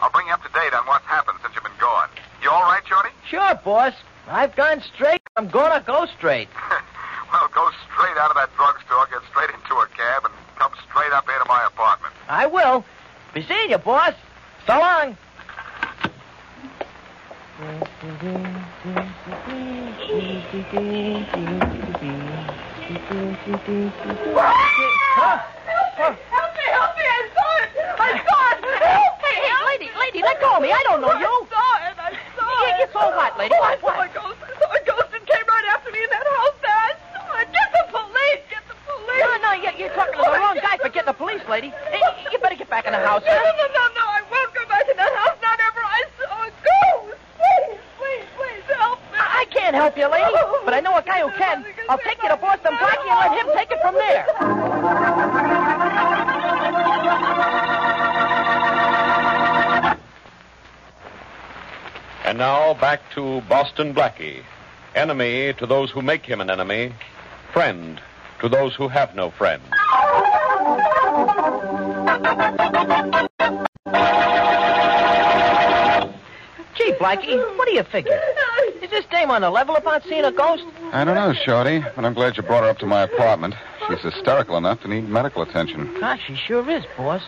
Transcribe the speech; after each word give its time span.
I'll 0.00 0.10
bring 0.10 0.26
you 0.26 0.32
up 0.32 0.42
to 0.42 0.52
date 0.52 0.74
on 0.74 0.86
what's 0.86 1.04
happened 1.06 1.38
since 1.42 1.54
you've 1.54 1.64
been 1.64 1.80
gone. 1.80 2.08
You 2.42 2.50
all 2.50 2.62
right, 2.62 2.82
Shorty? 2.86 3.10
Sure, 3.28 3.54
boss. 3.64 3.94
I've 4.28 4.54
gone 4.54 4.82
straight. 4.94 5.22
I'm 5.36 5.48
gonna 5.48 5.82
go 5.84 6.06
straight. 6.16 6.48
well, 7.32 7.48
go 7.54 7.70
straight 7.90 8.16
out 8.18 8.30
of 8.30 8.36
that 8.36 8.50
drugstore, 8.54 9.06
get 9.10 9.22
straight 9.30 9.50
into 9.50 9.74
a 9.74 9.88
cab, 9.88 10.24
and 10.24 10.34
come 10.56 10.72
straight 10.88 11.12
up 11.12 11.24
here 11.24 11.38
to 11.38 11.48
my 11.48 11.64
apartment. 11.66 12.14
I 12.28 12.46
will. 12.46 12.84
Be 13.32 13.42
seeing 13.42 13.70
you, 13.70 13.78
boss. 13.78 14.14
So 14.66 14.78
long. 14.78 15.16
Huh? 18.84 19.14
To 63.14 63.40
Boston 63.42 63.94
Blackie. 63.94 64.42
Enemy 64.94 65.54
to 65.54 65.66
those 65.66 65.90
who 65.90 66.02
make 66.02 66.26
him 66.26 66.40
an 66.40 66.50
enemy, 66.50 66.92
friend 67.52 68.00
to 68.40 68.48
those 68.48 68.74
who 68.74 68.88
have 68.88 69.14
no 69.14 69.30
friend. 69.30 69.62
Gee, 76.76 76.92
Blackie, 76.94 77.56
what 77.56 77.66
do 77.66 77.74
you 77.74 77.84
figure? 77.84 78.20
Is 78.82 78.90
this 78.90 79.04
dame 79.06 79.30
on 79.30 79.42
the 79.42 79.50
level 79.50 79.76
about 79.76 80.02
seeing 80.04 80.24
a 80.24 80.32
ghost? 80.32 80.64
I 80.92 81.04
don't 81.04 81.14
know, 81.14 81.32
Shorty, 81.32 81.84
but 81.94 82.04
I'm 82.04 82.14
glad 82.14 82.36
you 82.36 82.42
brought 82.42 82.64
her 82.64 82.70
up 82.70 82.78
to 82.78 82.86
my 82.86 83.02
apartment. 83.02 83.54
She's 83.88 84.00
hysterical 84.00 84.56
enough 84.56 84.80
to 84.82 84.88
need 84.88 85.08
medical 85.08 85.42
attention. 85.42 85.92
Gosh, 86.00 86.20
she 86.26 86.34
sure 86.34 86.68
is, 86.68 86.84
boss. 86.96 87.22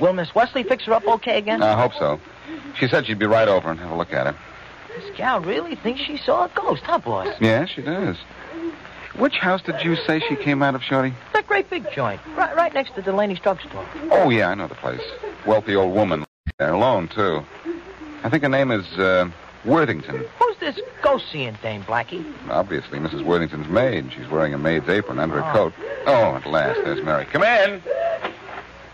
Will 0.00 0.12
Miss 0.12 0.34
Wesley 0.34 0.62
fix 0.62 0.84
her 0.84 0.92
up 0.92 1.06
okay 1.06 1.38
again? 1.38 1.62
I 1.62 1.80
hope 1.80 1.92
so. 1.98 2.20
She 2.78 2.88
said 2.88 3.06
she'd 3.06 3.18
be 3.18 3.26
right 3.26 3.48
over 3.48 3.70
and 3.70 3.78
have 3.80 3.90
a 3.90 3.96
look 3.96 4.12
at 4.12 4.26
her. 4.26 4.36
This 4.96 5.16
gal 5.16 5.40
really 5.40 5.74
thinks 5.76 6.00
she 6.00 6.16
saw 6.16 6.44
a 6.44 6.50
ghost, 6.54 6.82
huh, 6.84 6.98
boss? 6.98 7.28
Yeah, 7.40 7.66
she 7.66 7.82
does. 7.82 8.16
Which 9.16 9.34
house 9.34 9.62
did 9.62 9.82
you 9.84 9.96
say 9.96 10.20
she 10.28 10.36
came 10.36 10.62
out 10.62 10.74
of, 10.74 10.82
Shorty? 10.82 11.14
That 11.32 11.46
great 11.46 11.70
big 11.70 11.84
joint, 11.92 12.20
right, 12.36 12.54
right 12.56 12.74
next 12.74 12.94
to 12.96 13.02
Delaney's 13.02 13.40
drugstore. 13.40 13.86
Oh, 14.10 14.30
yeah, 14.30 14.48
I 14.48 14.54
know 14.54 14.66
the 14.66 14.74
place. 14.74 15.02
Wealthy 15.46 15.76
old 15.76 15.94
woman. 15.94 16.24
There, 16.58 16.72
alone, 16.72 17.08
too. 17.08 17.44
I 18.24 18.28
think 18.28 18.42
her 18.42 18.48
name 18.48 18.70
is, 18.70 18.86
uh, 18.98 19.30
Worthington. 19.64 20.24
Who's 20.38 20.56
this 20.58 20.78
ghost-seeing 21.02 21.56
dame, 21.62 21.82
Blackie? 21.84 22.24
Obviously, 22.50 22.98
Mrs. 22.98 23.24
Worthington's 23.24 23.68
maid. 23.68 24.12
She's 24.12 24.28
wearing 24.28 24.52
a 24.52 24.58
maid's 24.58 24.88
apron 24.88 25.18
under 25.18 25.40
her 25.40 25.52
coat. 25.52 25.72
Oh, 26.06 26.34
at 26.34 26.46
last, 26.46 26.80
there's 26.84 27.02
Mary. 27.04 27.24
Come 27.26 27.42
in. 27.44 27.80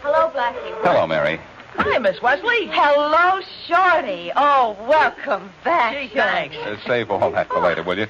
Hello, 0.03 0.31
Blackie. 0.31 0.83
Hello, 0.83 1.07
Mary. 1.07 1.41
Hi, 1.75 1.99
Miss 1.99 2.21
Wesley. 2.21 2.67
Hello, 2.67 3.41
Shorty. 3.67 4.33
Oh, 4.37 4.77
welcome 4.89 5.51
back. 5.65 5.95
Gee, 5.95 6.15
thanks. 6.15 6.57
Uh, 6.57 6.77
save 6.87 7.11
all 7.11 7.31
that 7.31 7.49
for 7.49 7.61
later, 7.61 7.83
will 7.83 7.99
you? 7.99 8.07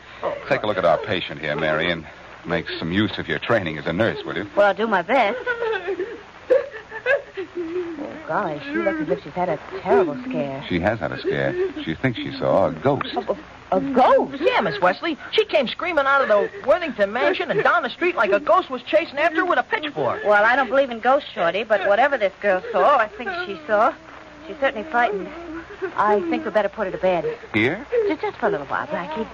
Take 0.49 0.63
a 0.63 0.67
look 0.67 0.79
at 0.79 0.85
our 0.85 0.99
patient 0.99 1.41
here, 1.41 1.57
Mary, 1.57 1.91
and 1.91 2.07
make 2.45 2.67
some 2.79 2.93
use 2.93 3.19
of 3.19 3.29
your 3.29 3.39
training 3.39 3.79
as 3.79 3.87
a 3.87 3.93
nurse, 3.93 4.25
will 4.25 4.37
you? 4.37 4.49
Well, 4.57 4.69
I'll 4.69 4.75
do 4.75 4.87
my 4.87 5.03
best. 5.03 5.39
Golly, 8.31 8.61
she 8.63 8.77
looks 8.77 9.01
as 9.01 9.09
if 9.09 9.25
she's 9.25 9.33
had 9.33 9.49
a 9.49 9.59
terrible 9.81 10.17
scare. 10.23 10.65
She 10.69 10.79
has 10.79 11.01
had 11.01 11.11
a 11.11 11.19
scare. 11.19 11.53
She 11.83 11.97
thinks 11.97 12.17
she 12.17 12.31
saw 12.39 12.69
a 12.69 12.73
ghost. 12.73 13.09
A 13.73 13.81
ghost? 13.81 14.41
Yeah, 14.41 14.61
Miss 14.61 14.81
Wesley. 14.81 15.19
She 15.33 15.45
came 15.47 15.67
screaming 15.67 16.05
out 16.07 16.23
of 16.23 16.29
the 16.29 16.49
Worthington 16.65 17.13
mansion 17.13 17.51
and 17.51 17.61
down 17.65 17.83
the 17.83 17.91
street 17.91 18.15
like 18.15 18.31
a 18.31 18.39
ghost 18.39 18.71
was 18.71 18.85
chasing 18.85 19.19
after 19.19 19.41
her 19.41 19.45
with 19.45 19.59
a 19.59 19.65
pitchfork. 19.65 20.23
Well, 20.25 20.45
I 20.45 20.55
don't 20.55 20.69
believe 20.69 20.91
in 20.91 21.01
ghosts, 21.01 21.29
Shorty, 21.35 21.65
but 21.65 21.89
whatever 21.89 22.17
this 22.17 22.33
girl 22.41 22.63
saw, 22.71 22.99
I 22.99 23.09
think 23.09 23.31
she 23.47 23.59
saw, 23.67 23.93
she's 24.47 24.57
certainly 24.61 24.89
frightened. 24.93 25.29
I 25.97 26.21
think 26.31 26.45
we 26.45 26.53
better 26.53 26.69
put 26.69 26.87
her 26.87 26.93
to 26.93 26.99
bed. 26.99 27.37
Here? 27.53 27.85
Just, 28.07 28.21
just 28.21 28.37
for 28.37 28.47
a 28.47 28.51
little 28.51 28.67
while, 28.67 28.87
Blackie. 28.87 29.27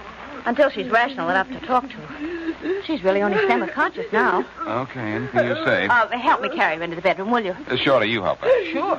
Until 0.47 0.69
she's 0.69 0.87
rational 0.87 1.27
enough 1.27 1.49
to 1.49 1.59
talk 1.59 1.89
to. 1.89 1.95
Her. 1.97 2.83
She's 2.85 3.03
really 3.03 3.21
only 3.21 3.37
semi-conscious 3.49 4.05
now. 4.13 4.45
Okay, 4.65 5.01
anything 5.01 5.45
you 5.45 5.55
say. 5.65 5.87
Uh, 5.87 6.07
help 6.17 6.41
me 6.41 6.47
carry 6.47 6.77
her 6.77 6.83
into 6.83 6.95
the 6.95 7.01
bedroom, 7.01 7.31
will 7.31 7.43
you? 7.43 7.53
Uh, 7.67 7.75
Shorty, 7.75 8.09
you 8.09 8.23
help 8.23 8.39
her. 8.39 8.65
Sure. 8.71 8.97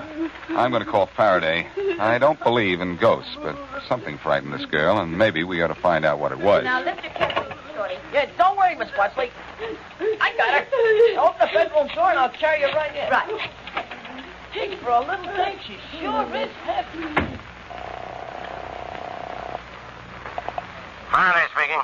I'm 0.51 0.71
going 0.71 0.85
to 0.85 0.91
call 0.91 1.07
Faraday. 1.07 1.67
I 1.99 2.19
don't 2.19 2.39
believe 2.41 2.83
in 2.83 2.99
ghosts, 2.99 3.35
but 3.43 3.57
something 3.89 4.19
frightened 4.19 4.53
this 4.53 4.67
girl, 4.67 4.99
and 4.99 5.17
maybe 5.17 5.43
we 5.43 5.63
ought 5.63 5.69
to 5.69 5.75
find 5.75 6.05
out 6.05 6.19
what 6.19 6.33
it 6.33 6.39
was. 6.39 6.65
Now 6.65 6.85
lift 6.85 7.01
her 7.01 7.09
carefully, 7.15 7.57
Shorty. 7.75 7.95
Yeah, 8.13 8.29
don't 8.37 8.59
worry, 8.59 8.75
Miss 8.75 8.91
Wesley. 8.99 9.31
I 10.21 10.35
got 10.37 10.53
her. 10.53 11.19
Open 11.19 11.41
the 11.41 11.47
bedroom 11.47 11.89
door 11.95 12.11
and 12.11 12.19
I'll 12.19 12.29
carry 12.29 12.61
you 12.61 12.67
right 12.67 12.95
in. 12.95 13.11
Right. 13.11 13.51
Gee, 14.53 14.77
for 14.77 14.91
a 14.91 15.01
little 15.01 15.25
thing, 15.35 15.57
she 15.67 15.79
sure 15.99 16.37
is 16.37 16.51
heavy. 16.65 17.38
Faraday 21.11 21.47
speaking. 21.55 21.81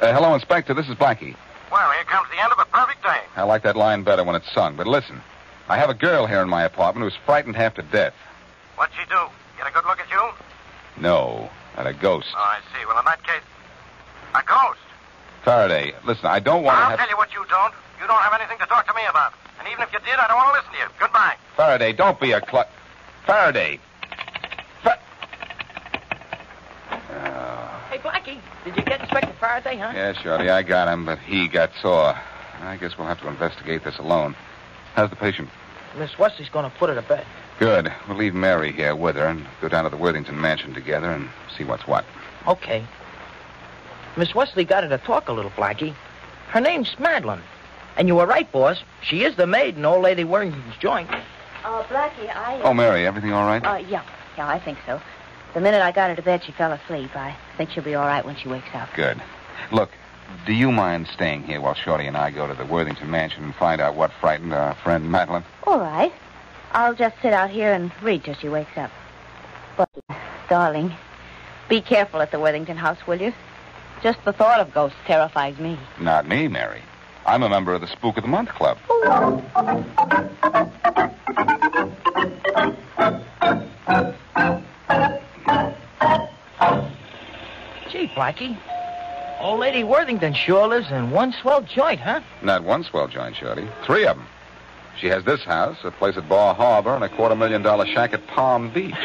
Uh, 0.00 0.12
hello, 0.12 0.34
Inspector. 0.34 0.72
This 0.74 0.88
is 0.88 0.94
Blackie. 0.96 1.36
Well, 1.70 1.90
here 1.92 2.04
comes 2.04 2.28
the 2.30 2.40
end 2.42 2.52
of 2.52 2.58
a 2.58 2.64
perfect 2.66 3.02
day. 3.02 3.20
I 3.36 3.42
like 3.42 3.62
that 3.62 3.76
line 3.76 4.02
better 4.04 4.24
when 4.24 4.36
it's 4.36 4.50
sung, 4.52 4.76
but 4.76 4.86
listen. 4.86 5.20
I 5.68 5.78
have 5.78 5.88
a 5.90 5.94
girl 5.94 6.26
here 6.26 6.42
in 6.42 6.48
my 6.48 6.64
apartment 6.64 7.04
who's 7.10 7.18
frightened 7.24 7.56
half 7.56 7.74
to 7.74 7.82
death. 7.82 8.14
What'd 8.76 8.94
she 8.96 9.04
do? 9.08 9.18
Get 9.56 9.66
a 9.68 9.72
good 9.72 9.84
look 9.84 9.98
at 9.98 10.10
you? 10.10 11.02
No, 11.02 11.48
at 11.76 11.86
a 11.86 11.92
ghost. 11.94 12.28
Oh, 12.34 12.38
I 12.38 12.60
see. 12.72 12.84
Well, 12.86 12.98
in 12.98 13.04
that 13.06 13.22
case, 13.24 13.42
a 14.34 14.42
ghost. 14.42 14.80
Faraday, 15.44 15.94
listen, 16.04 16.26
I 16.26 16.38
don't 16.40 16.62
want 16.64 16.76
to 16.76 16.82
I'll 16.82 16.90
have... 16.90 16.98
tell 16.98 17.08
you 17.08 17.16
what 17.16 17.32
you 17.32 17.44
don't. 17.48 17.74
You 18.00 18.06
don't 18.06 18.20
have 18.22 18.32
anything 18.38 18.58
to 18.58 18.66
talk 18.66 18.86
to 18.88 18.94
me 18.94 19.02
about. 19.08 19.32
And 19.58 19.68
even 19.68 19.82
if 19.82 19.92
you 19.92 19.98
did, 20.00 20.18
I 20.18 20.26
don't 20.28 20.36
want 20.36 20.54
to 20.54 20.60
listen 20.60 20.72
to 20.72 20.78
you. 20.78 20.86
Goodbye. 21.00 21.36
Faraday, 21.56 21.92
don't 21.92 22.20
be 22.20 22.32
a 22.32 22.40
cl... 22.50 22.64
Faraday. 23.26 23.78
Fa- 24.82 24.98
Oh. 26.90 27.80
Hey, 27.90 27.93
Blackie, 28.04 28.38
did 28.64 28.76
you 28.76 28.82
get 28.82 29.00
Inspector 29.00 29.32
Faraday, 29.40 29.78
huh? 29.78 29.92
Yeah, 29.94 30.12
Shorty, 30.12 30.50
I 30.50 30.62
got 30.62 30.88
him, 30.88 31.06
but 31.06 31.18
he 31.20 31.48
got 31.48 31.70
sore. 31.80 32.14
I 32.60 32.76
guess 32.76 32.98
we'll 32.98 33.06
have 33.06 33.20
to 33.22 33.28
investigate 33.28 33.82
this 33.82 33.96
alone. 33.96 34.36
How's 34.94 35.08
the 35.08 35.16
patient? 35.16 35.48
Miss 35.96 36.18
Wesley's 36.18 36.50
going 36.50 36.70
to 36.70 36.76
put 36.76 36.90
her 36.90 36.94
to 36.94 37.02
bed. 37.02 37.24
Good. 37.58 37.90
We'll 38.06 38.18
leave 38.18 38.34
Mary 38.34 38.72
here 38.72 38.94
with 38.94 39.16
her 39.16 39.26
and 39.26 39.46
go 39.62 39.68
down 39.70 39.84
to 39.84 39.90
the 39.90 39.96
Worthington 39.96 40.38
mansion 40.38 40.74
together 40.74 41.10
and 41.10 41.30
see 41.56 41.64
what's 41.64 41.86
what. 41.86 42.04
Okay. 42.46 42.84
Miss 44.18 44.34
Wesley 44.34 44.64
got 44.64 44.84
her 44.84 44.90
to 44.90 44.98
talk 44.98 45.28
a 45.28 45.32
little, 45.32 45.50
Blackie. 45.52 45.94
Her 46.48 46.60
name's 46.60 46.98
Madeline. 46.98 47.42
And 47.96 48.06
you 48.06 48.16
were 48.16 48.26
right, 48.26 48.50
boss. 48.52 48.82
She 49.02 49.24
is 49.24 49.36
the 49.36 49.46
maid 49.46 49.78
in 49.78 49.84
Old 49.84 50.02
Lady 50.02 50.24
Worthington's 50.24 50.76
joint. 50.78 51.08
Oh, 51.64 51.86
Blackie, 51.88 52.28
I... 52.28 52.60
Oh, 52.62 52.74
Mary, 52.74 53.06
everything 53.06 53.32
all 53.32 53.46
right? 53.46 53.64
Uh, 53.64 53.76
yeah. 53.76 54.02
Yeah, 54.36 54.46
I 54.46 54.58
think 54.58 54.78
so. 54.84 55.00
The 55.54 55.60
minute 55.60 55.82
I 55.82 55.92
got 55.92 56.10
her 56.10 56.16
to 56.16 56.22
bed, 56.22 56.42
she 56.44 56.52
fell 56.52 56.72
asleep. 56.72 57.14
I 57.14 57.36
think 57.56 57.70
she'll 57.70 57.84
be 57.84 57.94
all 57.94 58.06
right 58.06 58.24
when 58.24 58.36
she 58.36 58.48
wakes 58.48 58.68
up. 58.74 58.88
Good. 58.94 59.22
Look, 59.70 59.90
do 60.46 60.52
you 60.52 60.72
mind 60.72 61.06
staying 61.06 61.44
here 61.44 61.60
while 61.60 61.74
Shorty 61.74 62.06
and 62.06 62.16
I 62.16 62.30
go 62.30 62.48
to 62.48 62.54
the 62.54 62.64
Worthington 62.64 63.08
mansion 63.08 63.44
and 63.44 63.54
find 63.54 63.80
out 63.80 63.94
what 63.94 64.10
frightened 64.20 64.52
our 64.52 64.74
friend 64.74 65.10
Madeline? 65.10 65.44
All 65.64 65.78
right. 65.78 66.12
I'll 66.72 66.94
just 66.94 67.14
sit 67.22 67.32
out 67.32 67.50
here 67.50 67.72
and 67.72 67.92
read 68.02 68.24
till 68.24 68.34
she 68.34 68.48
wakes 68.48 68.76
up. 68.76 68.90
But, 69.76 69.88
darling, 70.48 70.92
be 71.68 71.80
careful 71.80 72.20
at 72.20 72.32
the 72.32 72.40
Worthington 72.40 72.76
house, 72.76 73.06
will 73.06 73.20
you? 73.20 73.32
Just 74.02 74.24
the 74.24 74.32
thought 74.32 74.58
of 74.58 74.74
ghosts 74.74 74.98
terrifies 75.06 75.56
me. 75.58 75.78
Not 76.00 76.26
me, 76.26 76.48
Mary. 76.48 76.82
I'm 77.26 77.44
a 77.44 77.48
member 77.48 77.72
of 77.72 77.80
the 77.80 77.86
Spook 77.86 78.16
of 78.16 78.24
the 78.24 78.28
Month 78.28 78.50
Club. 78.50 78.76
Blackie. 88.14 88.56
Old 89.40 89.60
Lady 89.60 89.84
Worthington 89.84 90.32
sure 90.34 90.66
lives 90.68 90.90
in 90.90 91.10
one 91.10 91.32
swell 91.32 91.62
joint, 91.62 92.00
huh? 92.00 92.20
Not 92.42 92.64
one 92.64 92.84
swell 92.84 93.08
joint, 93.08 93.36
Shorty. 93.36 93.68
Three 93.84 94.06
of 94.06 94.16
them. 94.16 94.26
She 94.98 95.08
has 95.08 95.24
this 95.24 95.42
house, 95.42 95.76
a 95.84 95.90
place 95.90 96.16
at 96.16 96.28
Bar 96.28 96.54
Harbor, 96.54 96.94
and 96.94 97.02
a 97.04 97.08
quarter 97.08 97.34
million 97.34 97.62
dollar 97.62 97.84
shack 97.86 98.14
at 98.14 98.26
Palm 98.28 98.70
Beach. 98.72 98.94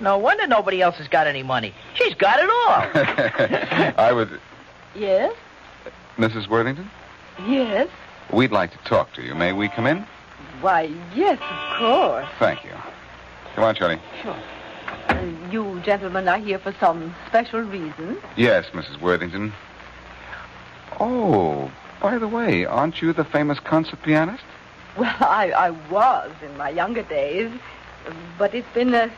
No 0.00 0.18
wonder 0.18 0.48
nobody 0.48 0.82
else 0.82 0.96
has 0.96 1.06
got 1.06 1.28
any 1.28 1.44
money. 1.44 1.72
She's 1.94 2.14
got 2.14 2.40
it 2.40 2.50
all. 2.50 3.94
I 4.04 4.10
would. 4.12 4.40
Yes? 4.96 5.32
Mrs. 6.16 6.48
Worthington? 6.48 6.90
Yes. 7.46 7.88
We'd 8.32 8.50
like 8.50 8.72
to 8.72 8.78
talk 8.78 9.12
to 9.14 9.22
you. 9.22 9.36
May 9.36 9.52
we 9.52 9.68
come 9.68 9.86
in? 9.86 10.04
Why, 10.60 10.92
yes, 11.14 11.38
of 11.40 11.78
course. 11.78 12.26
Thank 12.40 12.64
you. 12.64 12.72
Come 13.54 13.62
on, 13.62 13.76
Shorty. 13.76 14.00
Uh, 15.08 15.26
you 15.50 15.80
gentlemen 15.84 16.28
are 16.28 16.38
here 16.38 16.58
for 16.58 16.74
some 16.80 17.14
special 17.28 17.60
reason. 17.60 18.18
Yes, 18.36 18.66
Mrs. 18.72 19.00
Worthington. 19.00 19.52
Oh, 21.00 21.70
by 22.00 22.18
the 22.18 22.28
way, 22.28 22.64
aren't 22.64 23.00
you 23.02 23.12
the 23.12 23.24
famous 23.24 23.58
concert 23.60 24.02
pianist? 24.02 24.44
Well, 24.96 25.14
I, 25.20 25.50
I 25.50 25.70
was 25.90 26.32
in 26.42 26.56
my 26.56 26.70
younger 26.70 27.02
days, 27.02 27.50
but 28.38 28.54
it's 28.54 28.72
been 28.74 28.94
a, 28.94 29.10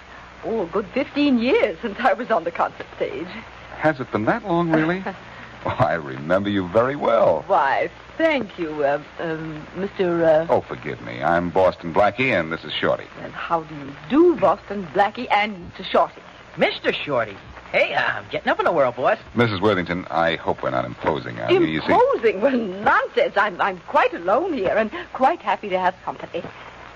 oh, 0.44 0.62
a 0.62 0.66
good 0.66 0.86
15 0.88 1.38
years 1.38 1.78
since 1.82 1.98
I 2.00 2.12
was 2.12 2.30
on 2.30 2.44
the 2.44 2.50
concert 2.50 2.86
stage. 2.96 3.28
Has 3.76 4.00
it 4.00 4.10
been 4.12 4.24
that 4.26 4.46
long, 4.46 4.70
really? 4.70 5.02
oh, 5.66 5.76
I 5.78 5.94
remember 5.94 6.48
you 6.48 6.68
very 6.68 6.96
well. 6.96 7.44
Why, 7.46 7.90
thank 8.16 8.58
you, 8.58 8.84
uh, 8.84 9.02
um, 9.18 9.66
Mr. 9.76 10.22
Uh, 10.22 10.46
Oh, 10.52 10.60
forgive 10.60 11.00
me. 11.02 11.22
I'm 11.22 11.50
Boston 11.50 11.92
Blackie, 11.92 12.38
and 12.38 12.52
this 12.52 12.64
is 12.64 12.72
Shorty. 12.72 13.06
and 13.22 13.32
how 13.32 13.62
do 13.62 13.74
you 13.74 13.92
do, 14.08 14.36
Boston 14.36 14.86
Blackie 14.94 15.30
and 15.30 15.72
Mr. 15.72 15.84
Shorty? 15.84 16.22
Mr. 16.56 16.92
Shorty. 16.92 17.36
Hey, 17.72 17.92
uh, 17.92 18.02
I'm 18.02 18.24
getting 18.30 18.48
up 18.48 18.60
in 18.60 18.66
the 18.66 18.72
world, 18.72 18.94
boss. 18.94 19.18
Mrs. 19.34 19.60
Worthington, 19.60 20.06
I 20.08 20.36
hope 20.36 20.62
we're 20.62 20.70
not 20.70 20.84
imposing 20.84 21.40
on 21.40 21.52
you. 21.52 21.62
You 21.64 21.80
see, 21.80 21.92
Imposing? 21.92 22.40
Well, 22.40 22.56
nonsense. 22.56 23.36
I'm, 23.36 23.60
I'm 23.60 23.80
quite 23.88 24.14
alone 24.14 24.52
here 24.52 24.76
and 24.76 24.92
quite 25.12 25.40
happy 25.42 25.68
to 25.70 25.78
have 25.78 25.94
company. 26.04 26.44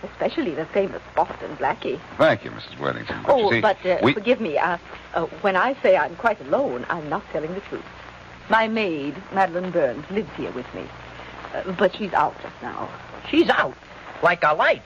Especially 0.05 0.55
the 0.55 0.67
famous 0.67 1.03
Boston 1.17 1.57
Blackie. 1.57 1.99
thank 2.17 2.45
you, 2.45 2.53
Mrs. 2.53 2.79
Worthington. 2.79 3.25
But 3.27 3.33
oh, 3.33 3.51
see, 3.51 3.61
but 3.61 3.85
uh, 3.85 3.99
we... 4.05 4.15
forgive 4.15 4.41
me. 4.41 4.57
Uh, 4.57 4.79
uh, 5.15 5.27
when 5.41 5.57
I 5.57 5.75
say 5.83 5.97
I'm 5.97 6.15
quite 6.15 6.41
alone, 6.43 6.87
I'm 6.89 7.09
not 7.09 7.25
telling 7.33 7.53
the 7.53 7.61
truth. 7.63 7.85
My 8.49 8.69
maid, 8.69 9.17
Madeline 9.33 9.73
Burns, 9.73 10.09
lives 10.11 10.31
here 10.37 10.53
with 10.53 10.73
me. 10.75 10.85
Uh, 11.55 11.73
but 11.73 11.95
she's 11.97 12.13
out 12.13 12.35
just 12.43 12.55
now. 12.63 12.89
She's 13.31 13.49
out. 13.49 13.75
Like 14.23 14.43
a 14.43 14.55
light. 14.55 14.83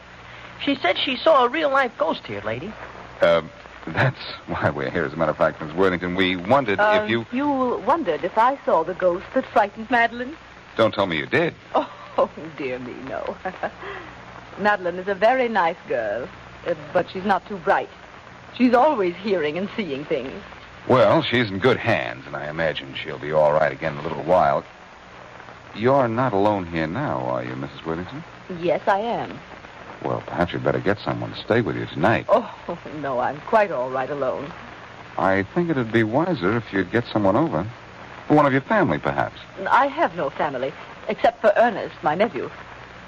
She 0.65 0.77
said 0.77 0.97
she 0.99 1.17
saw 1.17 1.45
a 1.45 1.49
real 1.49 1.71
life 1.71 1.93
ghost 1.99 2.27
here, 2.27 2.43
lady. 2.45 2.73
Uh, 3.21 3.43
that's 3.89 4.21
why 4.47 4.71
we're 4.71 4.91
here. 4.91 5.05
As 5.05 5.13
a 5.13 5.17
matter 5.17 5.33
of 5.33 5.37
fact, 5.39 5.61
Miss 5.61 5.75
Worthington, 5.75 6.15
we 6.15 6.37
wondered 6.37 6.79
Uh, 6.79 7.01
if 7.03 7.11
you... 7.11 7.27
You 7.33 7.83
wondered 7.87 8.25
if 8.25 8.39
I 8.39 8.59
saw 8.65 8.85
the 8.85 8.95
ghost 8.95 9.25
that 9.35 9.45
frightened 9.47 9.91
Madeline? 9.91 10.37
Don't 10.77 10.95
tell 10.95 11.07
me 11.07 11.17
you 11.17 11.27
did. 11.27 11.55
Oh, 11.75 11.91
dear 12.57 12.79
me, 12.79 12.95
no. 13.09 13.37
Madeline 14.59 14.97
is 14.97 15.09
a 15.09 15.15
very 15.15 15.49
nice 15.49 15.77
girl, 15.89 16.29
uh, 16.67 16.75
but 16.93 17.11
she's 17.11 17.25
not 17.25 17.47
too 17.49 17.57
bright. 17.59 17.89
She's 18.57 18.75
always 18.75 19.15
hearing 19.17 19.59
and 19.59 19.69
seeing 19.77 20.05
things. 20.05 20.33
Well, 20.89 21.23
she's 21.23 21.49
in 21.51 21.59
good 21.59 21.79
hands, 21.79 22.27
and 22.27 22.37
I 22.37 22.49
imagine 22.49 22.95
she'll 22.95 23.19
be 23.19 23.33
all 23.33 23.53
right 23.53 23.73
again 23.73 23.93
in 23.95 23.99
a 23.99 24.03
little 24.03 24.23
while. 24.25 24.65
You're 25.75 26.09
not 26.09 26.33
alone 26.33 26.67
here 26.67 26.87
now, 26.87 27.19
are 27.21 27.45
you, 27.45 27.53
Mrs. 27.53 27.85
Worthington? 27.87 28.23
Yes, 28.61 28.83
I 28.87 28.99
am. 28.99 29.39
Well, 30.05 30.23
perhaps 30.27 30.53
you'd 30.53 30.65
better 30.65 30.81
get 30.81 30.99
someone 30.99 31.33
to 31.33 31.41
stay 31.41 31.61
with 31.61 31.77
you 31.77 31.87
tonight. 31.87 32.27
Oh, 32.29 32.79
no, 33.01 33.21
I'm 33.21 33.41
quite 33.43 33.71
all 33.71 33.91
right 33.91 34.11
alone. 34.11 34.53
I 35.19 35.45
think 35.55 35.71
it'd 35.71 35.93
be 35.93 36.03
wiser 36.03 36.57
if 36.57 36.73
you'd 36.73 36.91
get 36.91 37.05
someone 37.07 37.37
over. 37.37 37.67
One 38.29 38.47
of 38.47 38.53
your 38.53 38.63
family, 38.63 38.99
perhaps. 38.99 39.39
I 39.69 39.87
have 39.87 40.17
no 40.17 40.31
family, 40.31 40.73
except 41.09 41.41
for 41.41 41.53
Ernest, 41.57 41.95
my 42.03 42.15
nephew. 42.15 42.51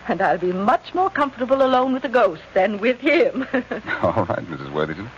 And 0.07 0.21
I'll 0.21 0.39
be 0.39 0.53
much 0.53 0.93
more 0.95 1.09
comfortable 1.09 1.63
alone 1.63 1.93
with 1.95 2.03
the 2.03 2.09
ghost 2.11 2.43
than 2.53 2.79
with 2.79 2.99
him. 2.99 3.47
All 4.03 4.25
right, 4.25 4.45
Mrs. 4.51 4.73
Worthington. 4.73 5.11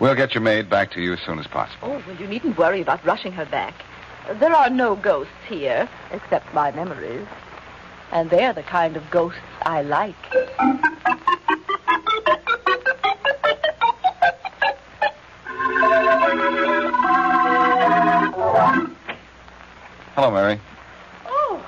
We'll 0.00 0.14
get 0.14 0.34
your 0.34 0.42
maid 0.42 0.68
back 0.68 0.90
to 0.92 1.00
you 1.00 1.12
as 1.12 1.20
soon 1.20 1.38
as 1.38 1.46
possible. 1.46 1.88
oh, 1.92 2.02
well, 2.06 2.16
you 2.16 2.26
needn't 2.26 2.58
worry 2.58 2.80
about 2.80 3.04
rushing 3.04 3.32
her 3.32 3.44
back. 3.46 3.74
There 4.32 4.52
are 4.54 4.70
no 4.70 4.96
ghosts 4.96 5.32
here, 5.46 5.86
except 6.10 6.54
my 6.54 6.70
memories. 6.70 7.26
And 8.10 8.30
they're 8.30 8.54
the 8.54 8.62
kind 8.62 8.96
of 8.96 9.10
ghosts 9.10 9.40
I 9.62 9.82
like. 9.82 10.14
Hello, 20.14 20.30
Mary. 20.30 20.58
Oh. 21.26 21.66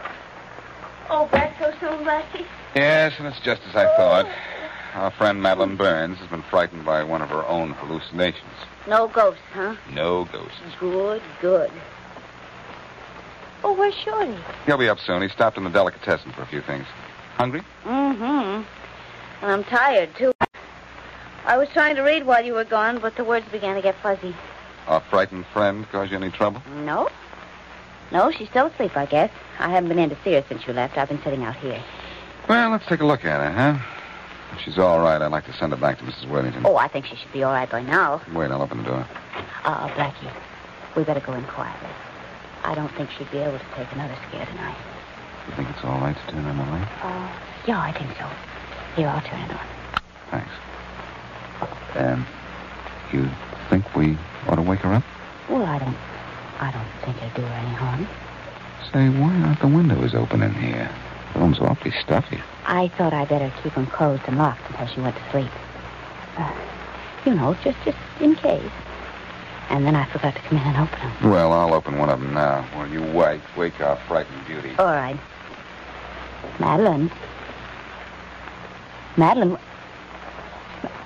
Oh, 1.10 1.26
back 1.26 1.58
so 1.58 1.72
soon, 1.78 2.04
Blackie? 2.04 2.46
Yes, 2.74 3.14
and 3.18 3.26
it's 3.26 3.40
just 3.40 3.60
as 3.68 3.76
I 3.76 3.84
thought. 3.96 4.26
Our 4.94 5.10
friend 5.10 5.42
Madeline 5.42 5.76
Burns 5.76 6.18
has 6.18 6.28
been 6.28 6.42
frightened 6.42 6.86
by 6.86 7.04
one 7.04 7.20
of 7.20 7.28
her 7.28 7.44
own 7.46 7.72
hallucinations. 7.72 8.54
No 8.88 9.08
ghosts, 9.08 9.42
huh? 9.52 9.76
No 9.92 10.24
ghosts. 10.26 10.56
Good, 10.80 11.20
good. 11.42 11.70
Where's 13.76 13.94
Shorty? 13.94 14.36
He'll 14.64 14.78
be 14.78 14.88
up 14.88 14.98
soon. 14.98 15.22
He 15.22 15.28
stopped 15.28 15.58
in 15.58 15.64
the 15.64 15.70
delicatessen 15.70 16.32
for 16.32 16.42
a 16.42 16.46
few 16.46 16.62
things. 16.62 16.86
Hungry? 17.36 17.62
Mm-hmm. 17.84 18.62
And 19.42 19.52
I'm 19.52 19.64
tired, 19.64 20.14
too. 20.16 20.32
I 21.44 21.58
was 21.58 21.68
trying 21.68 21.94
to 21.96 22.02
read 22.02 22.26
while 22.26 22.44
you 22.44 22.54
were 22.54 22.64
gone, 22.64 22.98
but 22.98 23.16
the 23.16 23.24
words 23.24 23.46
began 23.52 23.76
to 23.76 23.82
get 23.82 23.94
fuzzy. 24.02 24.34
Our 24.88 25.00
frightened 25.10 25.44
friend 25.52 25.86
cause 25.90 26.10
you 26.10 26.16
any 26.16 26.30
trouble? 26.30 26.62
No? 26.84 27.08
No, 28.10 28.30
she's 28.30 28.48
still 28.48 28.66
asleep, 28.66 28.96
I 28.96 29.04
guess. 29.06 29.30
I 29.58 29.70
haven't 29.70 29.88
been 29.88 29.98
in 29.98 30.10
to 30.10 30.16
see 30.24 30.32
her 30.32 30.44
since 30.48 30.66
you 30.66 30.72
left. 30.72 30.96
I've 30.96 31.08
been 31.08 31.22
sitting 31.22 31.44
out 31.44 31.56
here. 31.56 31.82
Well, 32.48 32.70
let's 32.70 32.86
take 32.86 33.00
a 33.00 33.06
look 33.06 33.24
at 33.24 33.40
her, 33.40 33.52
huh? 33.52 33.78
If 34.56 34.62
she's 34.62 34.78
all 34.78 35.00
right, 35.00 35.20
I'd 35.20 35.32
like 35.32 35.44
to 35.46 35.52
send 35.52 35.72
her 35.72 35.78
back 35.78 35.98
to 35.98 36.04
Mrs. 36.04 36.28
Worthington. 36.30 36.62
Oh, 36.64 36.76
I 36.76 36.88
think 36.88 37.04
she 37.06 37.16
should 37.16 37.32
be 37.32 37.42
all 37.42 37.52
right 37.52 37.68
by 37.68 37.82
now. 37.82 38.22
Wait, 38.32 38.50
I'll 38.50 38.62
open 38.62 38.78
the 38.78 38.84
door. 38.84 39.06
Uh, 39.64 39.88
Blackie, 39.88 40.32
we 40.96 41.04
better 41.04 41.20
go 41.20 41.34
in 41.34 41.44
quietly. 41.44 41.90
I 42.64 42.74
don't 42.74 42.92
think 42.92 43.10
she'd 43.10 43.30
be 43.30 43.38
able 43.38 43.58
to 43.58 43.64
take 43.76 43.90
another 43.92 44.16
scare 44.28 44.46
tonight. 44.46 44.76
You 45.48 45.54
think 45.54 45.70
it's 45.70 45.84
all 45.84 46.00
right 46.00 46.16
to 46.16 46.32
turn 46.32 46.44
on 46.44 46.56
the 46.56 46.64
light? 46.64 46.88
Uh, 47.02 47.32
yeah, 47.66 47.80
I 47.80 47.92
think 47.92 48.10
so. 48.18 48.26
Here, 48.96 49.08
I'll 49.08 49.20
turn 49.20 49.40
it 49.40 49.50
on. 49.52 49.66
Thanks. 50.30 50.50
Um, 51.94 52.26
you 53.12 53.28
think 53.70 53.94
we 53.94 54.16
ought 54.48 54.56
to 54.56 54.62
wake 54.62 54.80
her 54.80 54.92
up? 54.92 55.04
Well, 55.48 55.64
I 55.64 55.78
don't, 55.78 55.96
I 56.58 56.72
don't 56.72 57.04
think 57.04 57.16
it'll 57.22 57.42
do 57.42 57.46
her 57.46 57.54
any 57.54 57.74
harm. 57.74 58.08
Say, 58.92 59.08
why 59.08 59.34
aren't 59.42 59.60
the 59.60 59.68
windows 59.68 60.14
open 60.14 60.42
in 60.42 60.54
here? 60.54 60.90
The 61.34 61.40
room's 61.40 61.60
awfully 61.60 61.92
stuffy. 62.02 62.40
I 62.64 62.88
thought 62.96 63.12
I'd 63.12 63.28
better 63.28 63.52
keep 63.62 63.74
them 63.74 63.86
closed 63.86 64.22
and 64.26 64.38
locked 64.38 64.68
until 64.70 64.86
she 64.88 65.00
went 65.00 65.16
to 65.16 65.30
sleep. 65.30 65.50
Uh, 66.36 66.52
you 67.24 67.34
know, 67.34 67.54
just, 67.62 67.78
just 67.84 67.98
in 68.20 68.34
case. 68.34 68.70
And 69.70 69.84
then 69.84 69.96
I 69.96 70.06
forgot 70.06 70.34
to 70.34 70.40
come 70.42 70.58
in 70.58 70.64
and 70.64 70.76
open 70.76 70.98
them. 70.98 71.30
Well, 71.30 71.52
I'll 71.52 71.74
open 71.74 71.98
one 71.98 72.08
of 72.08 72.20
them 72.20 72.32
now 72.34 72.62
while 72.74 72.88
you 72.88 73.02
wake, 73.02 73.40
wake 73.56 73.80
our 73.80 73.96
frightened 74.08 74.46
beauty. 74.46 74.74
All 74.78 74.86
right. 74.86 75.18
Madeline. 76.60 77.10
Madeline, 79.16 79.58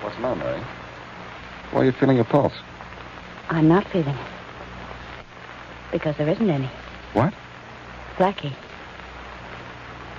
What's 0.00 0.16
the 0.16 0.22
matter, 0.22 0.36
Mary? 0.36 0.60
Why 1.70 1.82
are 1.82 1.84
you 1.84 1.92
feeling 1.92 2.16
your 2.16 2.24
pulse? 2.24 2.54
I'm 3.48 3.68
not 3.68 3.86
feeling 3.88 4.14
it. 4.14 4.26
Because 5.92 6.16
there 6.16 6.28
isn't 6.28 6.48
any. 6.48 6.70
What? 7.12 7.34
Blackie. 8.16 8.54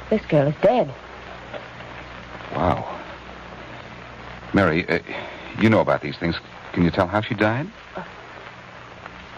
This 0.09 0.25
girl 0.25 0.47
is 0.47 0.55
dead. 0.61 0.93
Wow. 2.53 2.99
Mary, 4.53 4.87
uh, 4.87 4.99
you 5.59 5.69
know 5.69 5.79
about 5.79 6.01
these 6.01 6.17
things. 6.17 6.35
Can 6.73 6.83
you 6.83 6.91
tell 6.91 7.07
how 7.07 7.21
she 7.21 7.33
died? 7.33 7.67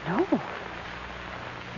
No. 0.07 0.27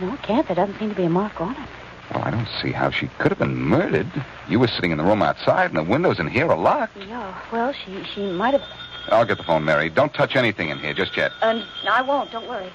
No, 0.00 0.14
it 0.14 0.22
can't. 0.22 0.46
There 0.46 0.56
doesn't 0.56 0.78
seem 0.78 0.90
to 0.90 0.94
be 0.96 1.04
a 1.04 1.08
mark 1.10 1.40
on 1.40 1.52
it. 1.52 1.68
Well, 2.12 2.22
I 2.24 2.30
don't 2.30 2.48
see 2.62 2.70
how 2.72 2.90
she 2.90 3.08
could 3.18 3.32
have 3.32 3.38
been 3.38 3.56
murdered. 3.56 4.06
You 4.48 4.60
were 4.60 4.68
sitting 4.68 4.90
in 4.92 4.98
the 4.98 5.04
room 5.04 5.22
outside, 5.22 5.70
and 5.70 5.76
the 5.76 5.82
windows 5.82 6.18
in 6.20 6.28
here 6.28 6.48
are 6.48 6.56
locked. 6.56 6.96
Yeah, 6.96 7.34
well, 7.52 7.72
she 7.72 8.04
she 8.14 8.30
might 8.32 8.52
have. 8.54 8.62
I'll 9.08 9.24
get 9.24 9.38
the 9.38 9.44
phone, 9.44 9.64
Mary. 9.64 9.88
Don't 9.88 10.12
touch 10.14 10.36
anything 10.36 10.68
in 10.68 10.78
here 10.78 10.92
just 10.94 11.16
yet. 11.16 11.32
Uh, 11.42 11.62
I 11.88 12.02
won't. 12.02 12.30
Don't 12.30 12.48
worry. 12.48 12.70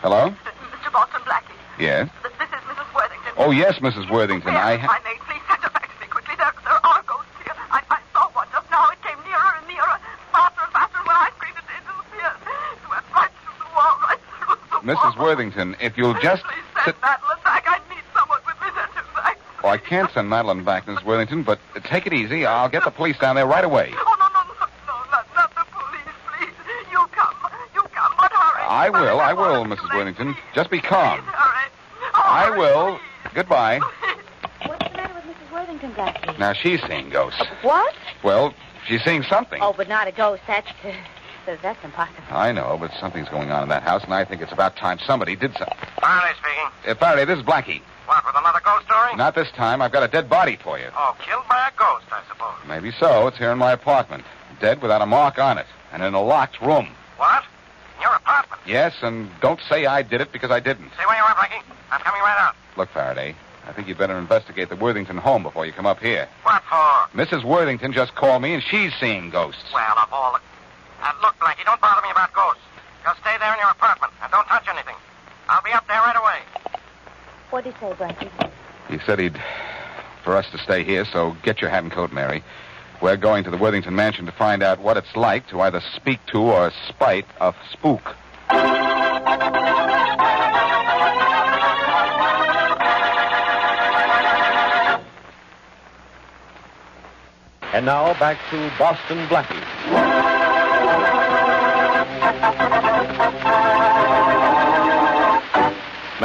Hello? 0.00 0.30
Mr. 0.30 0.92
Boston 0.92 1.20
Blackie, 1.22 1.52
Yes. 1.78 2.08
this 2.22 2.32
is 2.32 2.48
Mrs. 2.48 2.94
Worthington. 2.94 3.32
Oh, 3.36 3.50
yes, 3.50 3.78
Mrs. 3.80 4.10
Worthington. 4.10 4.54
I. 4.54 4.72
Yes, 4.74 4.80
Ha- 4.82 4.86
my 4.86 5.10
maid, 5.10 5.20
please 5.28 5.42
send 5.48 5.60
her 5.64 5.70
back 5.70 5.88
to 5.92 6.00
me 6.00 6.06
quickly. 6.08 6.34
There, 6.38 6.52
there 6.64 6.80
are 6.86 7.02
ghosts 7.02 7.32
here. 7.44 7.56
I, 7.72 7.82
I 7.90 7.98
saw 8.12 8.28
one 8.32 8.46
just 8.52 8.70
now. 8.70 8.88
It 8.92 9.00
came 9.02 9.18
nearer 9.26 9.52
and 9.58 9.66
nearer, 9.68 9.96
faster 10.32 10.62
and 10.64 10.72
faster. 10.72 11.00
When 11.04 11.16
I 11.16 11.28
screamed, 11.36 11.58
it 11.60 11.66
disappeared. 11.68 12.36
It 12.40 12.88
went 12.88 13.04
right 13.12 13.32
through 13.42 13.58
the 13.58 13.68
wall, 13.76 13.94
right 14.06 14.20
through 14.38 14.48
the 14.54 14.60
Mrs. 14.88 15.18
Worthington, 15.18 15.76
if 15.80 15.96
you'll 15.98 16.18
just 16.20 16.42
Please 16.44 16.84
sit. 16.86 16.96
Madeline 17.02 17.38
back. 17.44 17.64
I 17.66 17.78
need 17.94 18.02
someone 18.16 18.38
with 18.46 18.56
me. 18.60 18.68
Send 18.74 18.92
him 18.94 19.04
back. 19.14 19.38
Oh, 19.62 19.68
I 19.68 19.76
can't 19.76 20.10
send 20.12 20.30
Madeline 20.30 20.64
back, 20.64 20.86
Mrs. 20.86 21.04
Worthington, 21.04 21.42
but 21.42 21.58
take 21.84 22.06
it 22.06 22.14
easy. 22.14 22.46
I'll 22.46 22.68
get 22.70 22.84
the 22.84 22.90
police 22.90 23.18
down 23.18 23.36
there 23.36 23.46
right 23.46 23.64
away. 23.64 23.92
Oh, 23.92 24.16
no, 24.18 24.26
no, 24.32 24.42
no, 24.48 24.66
no, 24.86 25.10
not, 25.10 25.26
not 25.34 25.54
the 25.54 25.64
police, 25.70 26.14
please. 26.38 26.54
You 26.90 27.06
come. 27.12 27.34
You 27.74 27.82
come, 27.82 28.12
but 28.18 28.32
hurry. 28.32 28.62
I 28.64 28.88
will, 28.88 29.20
I 29.20 29.32
will, 29.34 29.64
Mrs. 29.66 29.94
Worthington. 29.94 30.34
Just 30.54 30.70
be 30.70 30.78
Please, 30.80 30.88
calm. 30.88 31.20
hurry. 31.20 31.70
Oh, 32.14 32.22
I 32.24 32.46
hurry, 32.46 32.58
will. 32.58 32.98
please. 33.24 33.32
Goodbye. 33.34 33.80
What's 34.64 34.88
the 34.90 34.96
matter 34.96 35.14
with 35.14 35.24
Mrs. 35.24 35.52
Worthington, 35.52 35.92
Blackie? 35.92 36.38
Now, 36.38 36.54
she's 36.54 36.80
seeing 36.86 37.10
ghosts. 37.10 37.42
What? 37.62 37.94
Well, 38.24 38.54
she's 38.86 39.04
seeing 39.04 39.22
something. 39.24 39.60
Oh, 39.62 39.74
but 39.76 39.86
not 39.88 40.08
a 40.08 40.12
ghost. 40.12 40.42
That's 40.46 40.66
uh, 40.82 40.92
that's 41.62 41.82
impossible. 41.84 42.22
I 42.30 42.52
know, 42.52 42.76
but 42.78 42.92
something's 43.00 43.28
going 43.28 43.50
on 43.50 43.62
in 43.62 43.68
that 43.70 43.82
house, 43.82 44.04
and 44.04 44.12
I 44.12 44.24
think 44.24 44.42
it's 44.42 44.52
about 44.52 44.76
time 44.76 44.98
somebody 44.98 45.36
did 45.36 45.52
something. 45.56 45.76
Faraday 46.00 46.38
speaking. 46.38 46.90
Uh, 46.90 46.94
Faraday, 46.94 47.24
this 47.24 47.38
is 47.38 47.44
Blackie. 47.44 47.80
What, 48.06 48.24
with 48.24 48.36
another 48.36 48.60
ghost 48.64 48.86
story? 48.86 49.16
Not 49.16 49.34
this 49.34 49.50
time. 49.52 49.82
I've 49.82 49.92
got 49.92 50.02
a 50.02 50.08
dead 50.08 50.28
body 50.28 50.56
for 50.62 50.78
you. 50.78 50.88
Oh, 50.96 51.16
killed 51.20 51.44
by 51.48 51.68
a 51.68 51.78
ghost, 51.78 52.06
I 52.10 52.22
suppose. 52.28 52.54
Maybe 52.66 52.90
so. 52.92 53.26
It's 53.26 53.38
here 53.38 53.52
in 53.52 53.58
my 53.58 53.72
apartment. 53.72 54.24
Dead 54.60 54.80
without 54.82 55.02
a 55.02 55.06
mark 55.06 55.38
on 55.38 55.58
it, 55.58 55.66
and 55.92 56.02
in 56.02 56.14
a 56.14 56.22
locked 56.22 56.60
room. 56.60 56.88
What? 57.16 57.44
In 57.96 58.02
your 58.02 58.14
apartment? 58.14 58.62
Yes, 58.66 58.94
and 59.02 59.30
don't 59.40 59.60
say 59.68 59.86
I 59.86 60.02
did 60.02 60.20
it 60.20 60.32
because 60.32 60.50
I 60.50 60.60
didn't. 60.60 60.90
Stay 60.94 61.04
where 61.06 61.16
you 61.16 61.22
are, 61.22 61.34
Blackie. 61.34 61.62
I'm 61.90 62.00
coming 62.00 62.20
right 62.20 62.38
out. 62.38 62.56
Look, 62.76 62.90
Faraday, 62.90 63.34
I 63.66 63.72
think 63.72 63.88
you'd 63.88 63.98
better 63.98 64.16
investigate 64.16 64.70
the 64.70 64.76
Worthington 64.76 65.18
home 65.18 65.42
before 65.42 65.66
you 65.66 65.72
come 65.72 65.86
up 65.86 66.00
here. 66.00 66.28
What 66.42 66.62
for? 66.64 67.16
Mrs. 67.16 67.44
Worthington 67.44 67.92
just 67.92 68.14
called 68.14 68.42
me, 68.42 68.54
and 68.54 68.62
she's 68.62 68.92
seeing 68.98 69.30
ghosts. 69.30 69.64
Well, 69.74 69.98
of 70.02 70.12
all 70.12 70.32
the... 70.32 70.40
Uh, 71.02 71.12
look, 71.22 71.36
Blackie, 71.38 71.64
don't 71.64 71.80
bother 71.80 72.02
me 72.02 72.10
about 72.10 72.32
ghosts. 72.32 72.62
Just 73.04 73.20
stay 73.20 73.36
there 73.38 73.52
in 73.52 73.58
your 73.58 73.70
apartment 73.70 74.12
and 74.22 74.30
don't 74.32 74.46
touch 74.46 74.66
anything. 74.68 74.96
I'll 75.48 75.62
be 75.62 75.72
up 75.72 75.86
there 75.86 75.98
right 75.98 76.16
away. 76.16 76.40
What 77.50 77.64
did 77.64 77.74
he 77.74 77.80
say, 77.80 77.92
Blackie? 77.92 78.50
He 78.88 78.98
said 79.06 79.18
he'd 79.18 79.40
for 80.24 80.36
us 80.36 80.50
to 80.50 80.58
stay 80.58 80.84
here, 80.84 81.06
so 81.06 81.36
get 81.42 81.60
your 81.60 81.70
hat 81.70 81.82
and 81.82 81.92
coat, 81.92 82.12
Mary. 82.12 82.42
We're 83.00 83.16
going 83.16 83.44
to 83.44 83.50
the 83.50 83.56
Worthington 83.56 83.94
mansion 83.94 84.26
to 84.26 84.32
find 84.32 84.62
out 84.62 84.80
what 84.80 84.96
it's 84.96 85.14
like 85.16 85.48
to 85.48 85.60
either 85.60 85.80
speak 85.94 86.18
to 86.32 86.38
or 86.38 86.72
spite 86.88 87.26
a 87.40 87.54
spook. 87.72 88.14
And 97.72 97.86
now 97.86 98.12
back 98.18 98.38
to 98.50 98.72
Boston 98.78 99.26
Blackie. 99.28 100.07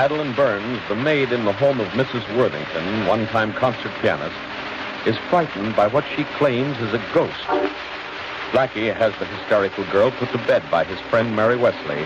Madeline 0.04 0.36
Burns, 0.36 0.82
the 0.90 0.98
maid 0.98 1.32
in 1.32 1.46
the 1.46 1.54
home 1.54 1.80
of 1.80 1.88
Mrs. 1.92 2.28
Worthington, 2.36 3.08
one 3.08 3.26
time 3.28 3.54
concert 3.54 3.94
pianist, 4.02 4.36
is 5.08 5.16
frightened 5.30 5.78
by 5.78 5.88
what 5.88 6.04
she 6.14 6.26
claims 6.38 6.78
is 6.80 6.94
a 6.94 7.02
ghost. 7.14 7.40
Blackie 8.52 8.94
has 8.94 9.18
the 9.18 9.24
hysterical 9.24 9.86
girl 9.94 10.12
put 10.12 10.30
to 10.34 10.40
bed 10.40 10.62
by 10.70 10.84
his 10.84 11.00
friend 11.10 11.34
Mary 11.34 11.56
Wesley. 11.56 12.04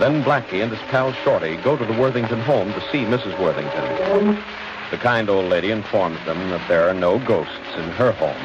Then 0.00 0.24
Blackie 0.24 0.60
and 0.60 0.72
his 0.72 0.80
pal 0.90 1.12
Shorty 1.22 1.54
go 1.58 1.76
to 1.76 1.84
the 1.84 1.92
Worthington 1.92 2.40
home 2.40 2.72
to 2.72 2.80
see 2.90 3.04
Mrs. 3.04 3.38
Worthington. 3.38 4.42
The 4.90 4.96
kind 4.96 5.30
old 5.30 5.48
lady 5.48 5.70
informs 5.70 6.18
them 6.24 6.50
that 6.50 6.66
there 6.66 6.88
are 6.88 6.94
no 6.94 7.20
ghosts 7.20 7.76
in 7.76 7.90
her 7.90 8.10
home 8.10 8.42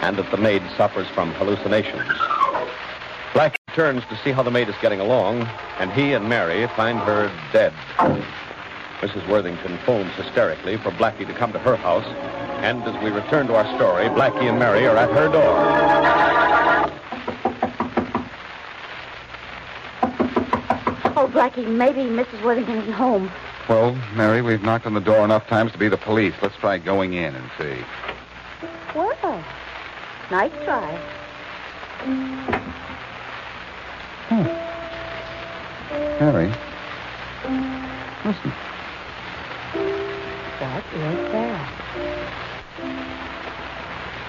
and 0.00 0.16
that 0.16 0.30
the 0.30 0.38
maid 0.38 0.62
suffers 0.74 1.08
from 1.08 1.34
hallucinations. 1.34 2.08
Blackie 3.34 3.57
turns 3.74 4.04
to 4.06 4.16
see 4.24 4.32
how 4.32 4.42
the 4.42 4.50
maid 4.50 4.68
is 4.68 4.74
getting 4.80 5.00
along, 5.00 5.42
and 5.78 5.92
he 5.92 6.12
and 6.12 6.28
Mary 6.28 6.66
find 6.68 6.98
her 7.00 7.30
dead. 7.52 7.72
Mrs. 9.00 9.28
Worthington 9.28 9.78
phones 9.86 10.10
hysterically 10.12 10.76
for 10.76 10.90
Blackie 10.92 11.26
to 11.26 11.34
come 11.34 11.52
to 11.52 11.58
her 11.58 11.76
house, 11.76 12.06
and 12.64 12.82
as 12.82 13.02
we 13.02 13.10
return 13.10 13.46
to 13.46 13.54
our 13.54 13.64
story, 13.76 14.06
Blackie 14.06 14.48
and 14.48 14.58
Mary 14.58 14.86
are 14.86 14.96
at 14.96 15.10
her 15.10 15.28
door. 15.28 16.08
Oh, 21.16 21.28
Blackie, 21.28 21.66
maybe 21.66 22.02
Mrs. 22.02 22.42
Worthington 22.44 22.78
isn't 22.78 22.92
home. 22.92 23.30
Well, 23.68 23.96
Mary, 24.14 24.40
we've 24.40 24.62
knocked 24.62 24.86
on 24.86 24.94
the 24.94 25.00
door 25.00 25.24
enough 25.24 25.46
times 25.46 25.72
to 25.72 25.78
be 25.78 25.88
the 25.88 25.96
police. 25.96 26.34
Let's 26.40 26.56
try 26.56 26.78
going 26.78 27.12
in 27.12 27.34
and 27.34 27.50
see. 27.58 27.84
Well, 28.94 29.44
nice 30.30 30.52
try. 30.64 32.57
Mary. 36.20 36.52
Listen. 38.24 38.52
What 40.58 40.84
is 40.94 41.32
that? 41.32 41.68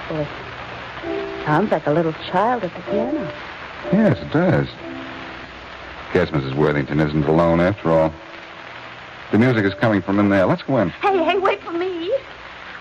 Well, 0.09 0.21
it 0.21 1.45
sounds 1.45 1.71
like 1.71 1.87
a 1.87 1.91
little 1.91 2.13
child 2.31 2.63
at 2.63 2.73
the 2.75 2.81
piano. 2.81 3.31
Yes, 3.91 4.19
it 4.19 4.31
does. 4.31 4.67
Guess 6.13 6.29
Mrs. 6.29 6.55
Worthington 6.55 6.99
isn't 6.99 7.25
alone 7.25 7.59
after 7.59 7.91
all. 7.91 8.13
The 9.31 9.39
music 9.39 9.65
is 9.65 9.73
coming 9.75 10.01
from 10.01 10.19
in 10.19 10.29
there. 10.29 10.45
Let's 10.45 10.63
go 10.63 10.77
in. 10.77 10.89
Hey, 10.89 11.23
hey, 11.23 11.37
wait 11.37 11.61
for 11.61 11.71
me. 11.71 12.11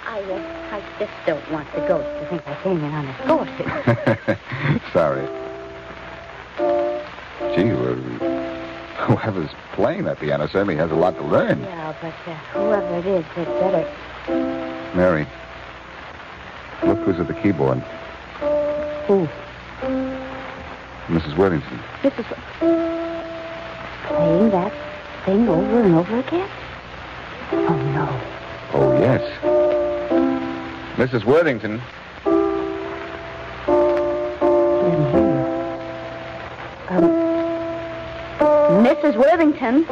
I, 0.07 0.21
uh, 0.23 0.77
I 0.77 0.83
just 0.99 1.13
don't 1.27 1.51
want 1.51 1.71
the 1.73 1.81
ghost 1.81 2.07
to 2.07 2.27
think 2.29 2.47
I 2.47 2.63
came 2.63 2.83
in 2.83 2.93
unescorted. 2.93 4.39
Sorry. 4.93 5.27
Gee, 7.55 7.73
well, 7.73 8.28
whoever's 9.09 9.51
playing 9.73 10.05
that 10.05 10.21
piano 10.21 10.47
certainly 10.47 10.77
has 10.77 10.91
a 10.91 10.95
lot 10.95 11.17
to 11.17 11.23
learn. 11.23 11.63
yeah, 11.63 11.95
but 12.01 12.15
uh, 12.31 12.35
whoever 12.53 12.99
it 12.99 13.07
is, 13.07 13.25
they'd 13.35 13.47
better. 13.47 14.95
Mary, 14.95 15.27
look 16.85 16.99
who's 16.99 17.19
at 17.19 17.27
the 17.27 17.35
keyboard. 17.35 17.79
Who? 19.07 19.27
Mrs. 21.09 21.37
Worthington. 21.39 21.79
Mrs. 22.03 22.27
Playing 24.07 24.51
that 24.51 24.73
thing 25.25 25.49
over 25.49 25.81
and 25.83 25.95
over 25.95 26.19
again? 26.19 26.49
Oh, 27.53 27.77
no. 27.95 28.21
Oh, 28.75 29.01
yes. 29.01 29.23
Mrs. 30.99 31.25
Worthington. 31.25 31.81
Um, 36.91 37.28
Mrs. 38.79 39.17
Worthington. 39.17 39.85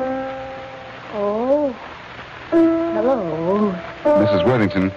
Oh. 1.14 1.74
Hello. 2.50 3.74
Mrs. 4.04 4.46
Worthington, 4.46 4.92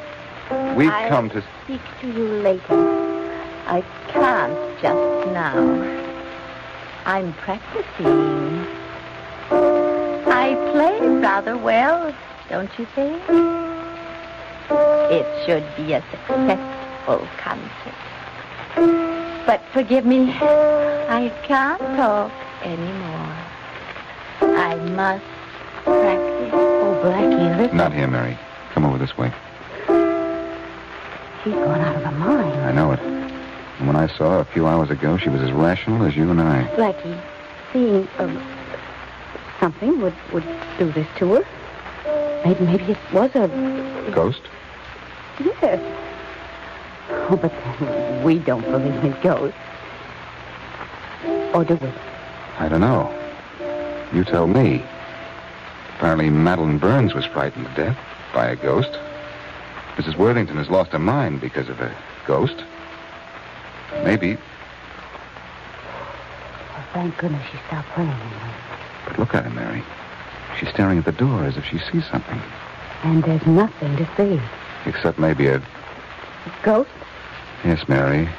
we've 0.76 0.92
I'll 0.92 1.10
come 1.10 1.30
to. 1.32 1.44
speak 1.64 1.82
to 2.02 2.08
you 2.08 2.26
later. 2.44 2.78
I 3.66 3.84
can't 4.10 4.54
just 4.80 5.28
now. 5.34 5.58
I'm 7.06 7.34
practicing. 7.34 8.68
I 9.50 10.54
play 10.72 11.00
rather 11.20 11.58
well, 11.58 12.14
don't 12.48 12.70
you 12.78 12.86
think? 12.94 13.20
It 15.12 15.26
should 15.48 15.66
be 15.76 15.94
a 15.94 16.04
successful 16.12 17.28
concert. 17.38 17.96
But 19.48 19.64
forgive 19.74 20.06
me, 20.06 20.32
I 20.32 21.34
can't 21.44 21.82
talk 21.98 22.32
anymore. 22.64 23.19
Must 24.80 25.24
practice. 25.84 26.54
Oh, 26.54 27.02
Blackie, 27.04 27.58
listen. 27.58 27.78
Not 27.78 27.94
here, 27.94 28.08
Mary. 28.08 28.38
Come 28.74 28.86
over 28.86 28.98
this 28.98 29.18
way. 29.18 29.32
She's 31.44 31.54
gone 31.54 31.82
out 31.82 31.96
of 31.96 32.04
her 32.04 32.12
mind. 32.12 32.60
I 32.62 32.72
know 32.72 32.92
it. 32.94 33.00
And 33.00 33.88
when 33.88 33.96
I 33.96 34.08
saw 34.08 34.32
her 34.32 34.40
a 34.40 34.46
few 34.46 34.68
hours 34.68 34.90
ago, 34.90 35.18
she 35.18 35.30
was 35.30 35.42
as 35.42 35.52
rational 35.52 36.06
as 36.06 36.16
you 36.16 36.32
and 36.32 36.42
I. 36.42 36.64
Blackie, 36.76 37.22
seeing 37.74 38.08
um, 38.20 38.42
something 39.60 40.00
would, 40.02 40.16
would 40.32 40.46
do 40.78 40.92
this 40.92 41.08
to 41.18 41.36
her. 41.36 41.46
Maybe, 42.46 42.66
maybe 42.66 42.92
it 42.94 42.98
was 43.14 43.32
a... 43.36 43.48
Ghost? 44.14 44.42
Yes. 45.40 45.80
Oh, 47.30 47.36
but 47.36 48.24
we 48.24 48.40
don't 48.40 48.64
believe 48.64 49.04
in 49.04 49.12
ghosts. 49.22 49.58
Or 51.54 51.66
do 51.66 51.76
we? 51.76 51.90
I 52.60 52.70
don't 52.70 52.82
know. 52.82 53.14
You 54.14 54.24
tell 54.24 54.48
me. 54.48 54.84
Apparently, 55.96 56.30
Madeline 56.30 56.78
Burns 56.78 57.14
was 57.14 57.26
frightened 57.26 57.68
to 57.68 57.74
death 57.76 57.98
by 58.34 58.48
a 58.48 58.56
ghost. 58.56 58.90
Mrs. 59.98 60.16
Worthington 60.18 60.58
has 60.58 60.70
lost 60.70 60.92
her 60.92 61.00
mind 61.00 61.42
because 61.42 61.68
of 61.70 61.80
a 61.82 61.94
ghost. 62.26 62.64
Maybe, 64.04 64.38
Oh, 66.76 66.84
thank 66.94 67.18
goodness 67.18 67.44
she 67.52 67.58
stopped 67.68 67.98
anyway. 67.98 68.16
but 69.06 69.20
look 69.20 69.34
at 69.36 69.44
her, 69.44 69.50
Mary. 69.50 69.84
She's 70.60 70.70
staring 70.70 70.98
at 71.00 71.06
the 71.06 71.12
door 71.12 71.44
as 71.44 71.58
if 71.58 71.66
she 71.66 71.80
sees 71.80 72.06
something. 72.10 72.42
And 73.04 73.24
there's 73.24 73.46
nothing 73.46 73.96
to 73.98 74.08
see. 74.16 74.40
Except 74.86 75.20
maybe 75.20 75.48
a. 75.48 75.58
A 75.58 75.62
ghost? 76.64 76.90
Yes, 77.66 77.88
Mary. 77.90 78.30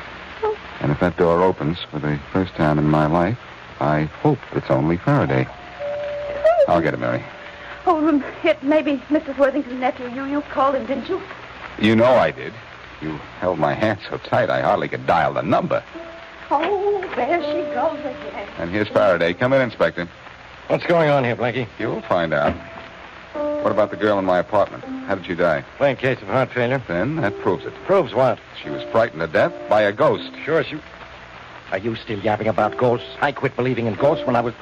Oh. 0.42 0.56
And 0.80 0.90
if 0.92 1.00
that 1.00 1.16
door 1.16 1.42
opens 1.42 1.78
for 1.90 1.98
the 1.98 2.18
first 2.32 2.54
time 2.54 2.78
in 2.78 2.88
my 2.88 3.06
life, 3.06 3.38
I 3.80 4.02
hope 4.22 4.38
it's 4.52 4.70
only 4.70 4.96
Faraday. 4.96 5.46
I'll 6.70 6.80
get 6.80 6.94
it, 6.94 7.00
Mary. 7.00 7.24
Oh, 7.84 8.06
um, 8.06 8.22
it 8.44 8.62
may 8.62 8.80
be 8.80 8.98
Mrs. 9.08 9.36
Worthington's 9.36 9.80
nephew. 9.80 10.08
You 10.10 10.24
you 10.26 10.40
called 10.42 10.76
him, 10.76 10.86
didn't 10.86 11.08
you? 11.08 11.20
You 11.80 11.96
know 11.96 12.14
I 12.14 12.30
did. 12.30 12.52
You 13.02 13.16
held 13.40 13.58
my 13.58 13.74
hand 13.74 13.98
so 14.08 14.18
tight 14.18 14.50
I 14.50 14.60
hardly 14.60 14.86
could 14.86 15.04
dial 15.04 15.34
the 15.34 15.42
number. 15.42 15.82
Oh, 16.48 17.00
there 17.16 17.42
she 17.42 17.74
goes 17.74 17.98
again. 17.98 18.48
And 18.58 18.70
here's 18.70 18.86
Faraday. 18.86 19.34
Come 19.34 19.52
in, 19.52 19.62
Inspector. 19.62 20.08
What's 20.68 20.86
going 20.86 21.10
on 21.10 21.24
here, 21.24 21.34
Blackie? 21.34 21.66
You'll 21.80 22.02
find 22.02 22.32
out. 22.32 22.54
What 23.64 23.72
about 23.72 23.90
the 23.90 23.96
girl 23.96 24.20
in 24.20 24.24
my 24.24 24.38
apartment? 24.38 24.84
How 24.84 25.16
did 25.16 25.26
she 25.26 25.34
die? 25.34 25.64
Plain 25.76 25.96
case 25.96 26.22
of 26.22 26.28
heart 26.28 26.52
failure. 26.52 26.80
Then 26.86 27.16
that 27.16 27.36
proves 27.40 27.64
it. 27.64 27.74
Proves 27.84 28.14
what? 28.14 28.38
She 28.62 28.70
was 28.70 28.84
frightened 28.92 29.22
to 29.22 29.26
death 29.26 29.52
by 29.68 29.82
a 29.82 29.92
ghost. 29.92 30.30
Sure, 30.44 30.62
she. 30.62 30.80
Are 31.72 31.78
you 31.78 31.96
still 31.96 32.20
yapping 32.20 32.46
about 32.46 32.76
ghosts? 32.76 33.08
I 33.20 33.32
quit 33.32 33.56
believing 33.56 33.86
in 33.86 33.94
ghosts 33.94 34.24
when 34.24 34.36
I 34.36 34.40
was. 34.40 34.54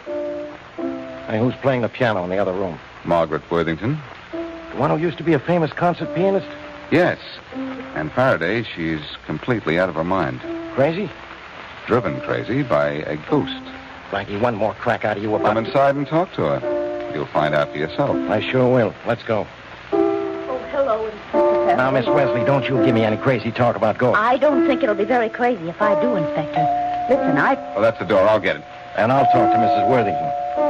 Hey, 1.29 1.39
who's 1.39 1.55
playing 1.57 1.83
the 1.83 1.91
piano 1.91 2.25
in 2.25 2.31
the 2.31 2.39
other 2.39 2.55
room? 2.55 2.81
Margaret 3.05 3.43
Worthington? 3.51 4.01
The 4.33 4.79
one 4.79 4.89
who 4.89 4.97
used 4.97 5.19
to 5.19 5.25
be 5.25 5.35
a 5.35 5.39
famous 5.39 5.71
concert 5.75 6.15
pianist? 6.15 6.49
Yes. 6.91 7.19
And 7.53 8.11
Faraday, 8.13 8.63
she's 8.63 9.03
completely 9.27 9.79
out 9.79 9.91
of 9.91 9.95
her 9.97 10.05
mind. 10.05 10.41
Crazy? 10.75 11.11
Driven 11.87 12.19
crazy 12.23 12.63
by 12.63 12.89
a 12.89 13.17
ghost. 13.29 13.63
Blackie, 14.11 14.41
one 14.41 14.57
more 14.57 14.73
crack 14.73 15.05
out 15.05 15.19
of 15.19 15.23
you 15.23 15.35
about. 15.35 15.55
Come 15.55 15.67
inside 15.67 15.97
and 15.97 16.07
talk 16.07 16.33
to 16.33 16.43
her. 16.43 17.13
You'll 17.13 17.27
find 17.27 17.55
out 17.55 17.73
for 17.73 17.77
yourself. 17.77 18.17
I 18.31 18.41
sure 18.51 18.73
will. 18.73 18.95
Let's 19.07 19.23
go. 19.23 19.47
Oh, 19.93 20.59
hello, 20.71 21.05
Inspector 21.05 21.77
Now, 21.77 21.91
Miss 21.91 22.07
Wesley, 22.07 22.43
don't 22.47 22.65
you 22.65 22.83
give 22.87 22.95
me 22.95 23.05
any 23.05 23.19
crazy 23.19 23.51
talk 23.51 23.77
about 23.77 23.99
ghosts. 23.99 24.19
I 24.19 24.39
don't 24.39 24.67
think 24.67 24.83
it'll 24.83 24.95
be 24.95 25.05
very 25.05 25.29
crazy 25.29 25.69
if 25.69 25.83
I 25.83 26.01
do, 26.01 26.17
Inspector. 26.17 27.11
Listen, 27.11 27.37
I... 27.37 27.55
Well, 27.75 27.83
that's 27.83 27.99
the 27.99 28.07
door. 28.07 28.27
I'll 28.27 28.41
get 28.41 28.57
it. 28.57 28.65
And 28.97 29.13
I'll 29.13 29.27
talk 29.27 29.53
to 29.53 29.59
Mrs. 29.59 29.91
Worthington. 29.91 30.68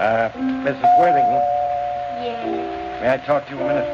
Uh, 0.00 0.30
Mrs. 0.34 0.98
Worthington, 0.98 1.42
Yes, 2.24 3.00
may 3.02 3.12
I 3.12 3.16
talk 3.18 3.46
to 3.48 3.54
you 3.54 3.60
a 3.60 3.68
minute? 3.68 3.84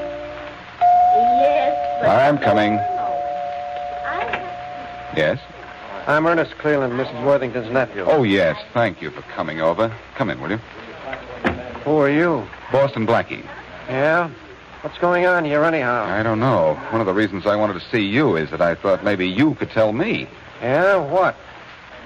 yes, 1.10 2.00
but... 2.00 2.08
I'm 2.10 2.38
coming. 2.38 2.74
Yes? 5.16 5.40
I'm 6.06 6.24
Ernest 6.26 6.56
Cleland, 6.58 6.92
Mrs. 6.92 7.24
Worthington's 7.24 7.72
nephew. 7.72 8.04
Oh, 8.06 8.22
yes. 8.22 8.56
Thank 8.72 9.02
you 9.02 9.10
for 9.10 9.22
coming 9.22 9.60
over. 9.60 9.92
Come 10.14 10.30
in, 10.30 10.40
will 10.40 10.50
you? 10.50 10.58
Who 11.84 11.96
are 11.98 12.10
you? 12.10 12.46
Boston 12.70 13.04
Blackie. 13.04 13.44
Yeah? 13.88 14.30
What's 14.82 14.98
going 14.98 15.26
on 15.26 15.44
here, 15.44 15.64
anyhow? 15.64 16.04
I 16.04 16.22
don't 16.22 16.38
know. 16.38 16.74
One 16.90 17.00
of 17.00 17.08
the 17.08 17.14
reasons 17.14 17.46
I 17.46 17.56
wanted 17.56 17.74
to 17.80 17.90
see 17.90 18.02
you 18.04 18.36
is 18.36 18.50
that 18.50 18.60
I 18.60 18.76
thought 18.76 19.02
maybe 19.02 19.26
you 19.26 19.56
could 19.56 19.70
tell 19.70 19.92
me. 19.92 20.28
Yeah? 20.62 20.96
What? 20.98 21.34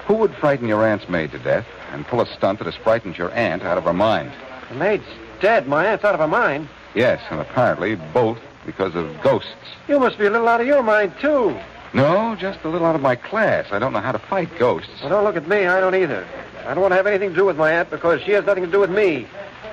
Who 0.06 0.14
would 0.14 0.34
frighten 0.34 0.68
your 0.68 0.84
aunt's 0.84 1.08
maid 1.08 1.32
to 1.32 1.38
death 1.38 1.66
and 1.92 2.06
pull 2.06 2.20
a 2.20 2.26
stunt 2.26 2.58
that 2.58 2.66
has 2.66 2.74
frightened 2.74 3.16
your 3.16 3.30
aunt 3.32 3.62
out 3.62 3.78
of 3.78 3.84
her 3.84 3.92
mind? 3.92 4.32
The 4.68 4.74
maid's 4.74 5.04
dead. 5.40 5.66
My 5.68 5.86
aunt's 5.86 6.04
out 6.04 6.14
of 6.14 6.20
her 6.20 6.28
mind. 6.28 6.68
Yes, 6.94 7.22
and 7.30 7.40
apparently 7.40 7.94
both 7.94 8.38
because 8.66 8.94
of 8.94 9.20
ghosts. 9.22 9.48
You 9.88 9.98
must 9.98 10.18
be 10.18 10.26
a 10.26 10.30
little 10.30 10.48
out 10.48 10.60
of 10.60 10.66
your 10.66 10.82
mind, 10.82 11.14
too. 11.20 11.56
No, 11.92 12.36
just 12.36 12.60
a 12.64 12.68
little 12.68 12.86
out 12.86 12.94
of 12.94 13.00
my 13.00 13.16
class. 13.16 13.66
I 13.72 13.78
don't 13.78 13.92
know 13.92 14.00
how 14.00 14.12
to 14.12 14.18
fight 14.18 14.48
ghosts. 14.58 15.00
Well, 15.00 15.10
don't 15.10 15.24
look 15.24 15.36
at 15.36 15.48
me. 15.48 15.66
I 15.66 15.80
don't 15.80 15.94
either. 15.94 16.26
I 16.66 16.74
don't 16.74 16.80
want 16.80 16.92
to 16.92 16.96
have 16.96 17.06
anything 17.06 17.30
to 17.30 17.34
do 17.34 17.44
with 17.44 17.56
my 17.56 17.72
aunt 17.72 17.90
because 17.90 18.20
she 18.22 18.32
has 18.32 18.44
nothing 18.44 18.64
to 18.64 18.70
do 18.70 18.78
with 18.78 18.90
me. 18.90 19.26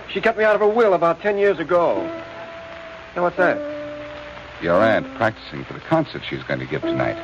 She 0.09 0.21
kept 0.21 0.37
me 0.37 0.43
out 0.43 0.55
of 0.55 0.61
her 0.61 0.67
will 0.67 0.93
about 0.93 1.21
ten 1.21 1.37
years 1.37 1.59
ago. 1.59 2.01
Now, 3.15 3.23
what's 3.23 3.37
that? 3.37 3.57
Your 4.61 4.81
aunt 4.81 5.05
practicing 5.15 5.63
for 5.65 5.73
the 5.73 5.79
concert 5.81 6.23
she's 6.27 6.43
going 6.43 6.59
to 6.59 6.65
give 6.65 6.81
tonight. 6.81 7.17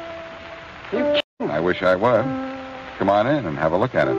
You 0.92 1.22
I 1.40 1.60
wish 1.60 1.82
I 1.82 1.96
were. 1.96 2.53
Come 2.98 3.10
on 3.10 3.28
in 3.28 3.46
and 3.46 3.58
have 3.58 3.72
a 3.72 3.78
look 3.78 3.96
at 3.96 4.08
it. 4.08 4.16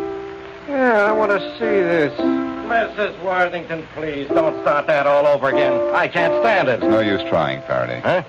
Yeah, 0.69 1.05
I 1.05 1.13
want 1.13 1.31
to 1.31 1.41
see 1.59 1.65
this. 1.65 2.19
Mrs. 2.19 3.23
Worthington, 3.23 3.87
please, 3.95 4.29
don't 4.29 4.61
start 4.63 4.87
that 4.87 5.07
all 5.07 5.27
over 5.27 5.49
again. 5.49 5.73
I 5.95 6.09
can't 6.09 6.33
stand 6.43 6.69
it. 6.69 6.81
There's 6.81 6.91
no 6.91 7.01
use 7.01 7.23
trying, 7.29 7.61
Faraday. 7.63 8.01
Huh? 8.01 8.23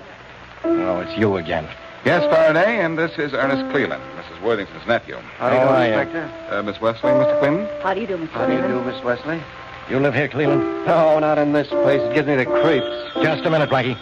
Oh, 0.64 1.00
it's 1.00 1.16
you 1.18 1.36
again. 1.36 1.66
Yes, 2.04 2.22
Faraday, 2.24 2.78
and 2.84 2.98
this 2.98 3.12
is 3.18 3.32
Ernest 3.32 3.68
Cleland, 3.72 4.02
Mrs. 4.16 4.42
Worthington's 4.42 4.86
nephew. 4.86 5.16
How 5.38 5.48
do 5.48 5.56
you 5.56 5.62
do, 5.62 5.66
I, 5.66 5.92
uh, 5.92 6.00
Inspector? 6.00 6.54
Uh, 6.54 6.62
Miss 6.62 6.80
Wesley, 6.80 7.10
Mr. 7.10 7.38
Cleland? 7.40 7.68
How 7.82 7.94
do 7.94 8.00
you 8.00 8.06
do, 8.06 8.16
Mr. 8.18 8.28
How 8.28 8.46
do 8.46 8.52
you 8.52 8.62
do, 8.62 8.84
Miss 8.84 9.02
Wesley? 9.02 9.42
You 9.88 9.98
live 9.98 10.14
here, 10.14 10.28
Cleland? 10.28 10.62
No, 10.86 11.18
not 11.18 11.38
in 11.38 11.52
this 11.52 11.68
place. 11.68 12.00
It 12.02 12.14
gives 12.14 12.28
me 12.28 12.36
the 12.36 12.44
creeps. 12.44 13.24
Just 13.24 13.44
a 13.46 13.50
minute, 13.50 13.70
Blackie. 13.70 13.96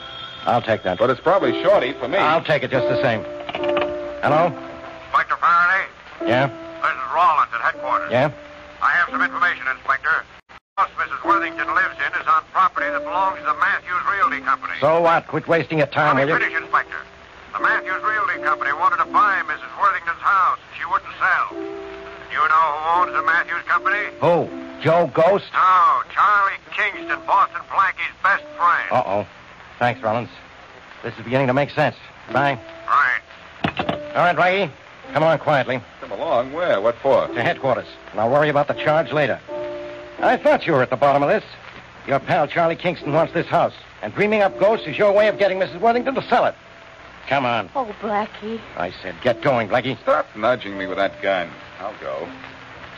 I'll 0.44 0.62
take 0.62 0.82
that. 0.82 0.98
But 0.98 1.10
it's 1.10 1.20
probably 1.20 1.62
Shorty 1.62 1.92
for 1.94 2.08
me. 2.08 2.18
I'll 2.18 2.42
take 2.44 2.62
it 2.62 2.70
just 2.70 2.88
the 2.88 3.00
same. 3.00 3.22
Hello? 4.22 4.52
Yeah? 6.26 6.48
This 6.48 6.92
is 6.92 7.04
Rollins 7.14 7.50
at 7.54 7.60
headquarters. 7.60 8.10
Yeah? 8.10 8.32
I 8.82 8.90
have 8.96 9.08
some 9.10 9.22
information, 9.22 9.64
Inspector. 9.68 10.24
The 10.48 10.82
house 10.82 10.90
Mrs. 10.98 11.20
Worthington 11.24 11.68
lives 11.74 11.96
in 12.00 12.10
is 12.20 12.26
on 12.26 12.42
property 12.52 12.88
that 12.90 13.04
belongs 13.04 13.38
to 13.40 13.46
the 13.46 13.54
Matthews 13.60 14.02
Realty 14.10 14.40
Company. 14.40 14.74
So 14.80 15.00
what? 15.00 15.26
Quit 15.28 15.46
wasting 15.48 15.78
your 15.78 15.86
time, 15.88 16.16
Let 16.16 16.26
will 16.28 16.38
me 16.38 16.44
you? 16.44 16.50
finish, 16.50 16.62
Inspector. 16.64 17.00
The 17.54 17.60
Matthews 17.60 18.02
Realty 18.02 18.42
Company 18.42 18.72
wanted 18.72 18.98
to 19.04 19.08
buy 19.12 19.40
Mrs. 19.46 19.70
Worthington's 19.80 20.20
house. 20.20 20.58
She 20.76 20.84
wouldn't 20.90 21.12
sell. 21.20 21.54
You 22.34 22.42
know 22.42 22.66
who 22.82 23.00
owns 23.06 23.12
the 23.14 23.22
Matthews 23.22 23.62
Company? 23.70 24.10
Who? 24.20 24.50
Joe 24.82 25.06
Ghost? 25.14 25.46
No, 25.54 26.02
Charlie 26.12 26.58
Kingston, 26.74 27.20
Boston 27.26 27.62
Blackie's 27.70 28.10
best 28.22 28.42
friend. 28.58 28.88
Uh-oh. 28.90 29.26
Thanks, 29.78 30.02
Rollins. 30.02 30.28
This 31.04 31.14
is 31.16 31.22
beginning 31.24 31.46
to 31.46 31.54
make 31.54 31.70
sense. 31.70 31.94
Bye. 32.32 32.58
Right. 32.88 33.20
All 34.16 34.22
right, 34.26 34.36
Blackie. 34.36 34.70
Come 35.14 35.22
on 35.22 35.38
quietly 35.38 35.80
Come 36.00 36.10
along. 36.10 36.52
Where? 36.52 36.80
What 36.80 36.96
for? 36.96 37.28
to 37.28 37.40
headquarters, 37.40 37.86
and 38.10 38.20
I'll 38.20 38.30
worry 38.30 38.48
about 38.48 38.66
the 38.66 38.74
charge 38.74 39.12
later. 39.12 39.38
I 40.18 40.36
thought 40.36 40.66
you 40.66 40.72
were 40.72 40.82
at 40.82 40.90
the 40.90 40.96
bottom 40.96 41.22
of 41.22 41.28
this. 41.28 41.44
Your 42.08 42.18
pal 42.18 42.48
Charlie 42.48 42.74
Kingston 42.74 43.12
wants 43.12 43.32
this 43.32 43.46
house, 43.46 43.74
and 44.02 44.12
dreaming 44.12 44.42
up 44.42 44.58
ghosts 44.58 44.88
is 44.88 44.98
your 44.98 45.12
way 45.12 45.28
of 45.28 45.38
getting 45.38 45.60
Mrs. 45.60 45.80
Worthington 45.80 46.16
to 46.16 46.22
sell 46.22 46.46
it. 46.46 46.56
Come 47.28 47.46
on. 47.46 47.70
Oh, 47.76 47.94
Blackie. 48.00 48.60
I 48.76 48.92
said, 49.02 49.14
get 49.22 49.40
going, 49.40 49.68
Blackie. 49.68 49.96
Stop 50.02 50.26
nudging 50.34 50.76
me 50.76 50.88
with 50.88 50.98
that 50.98 51.22
gun. 51.22 51.48
I'll 51.78 51.94
go. 52.00 52.28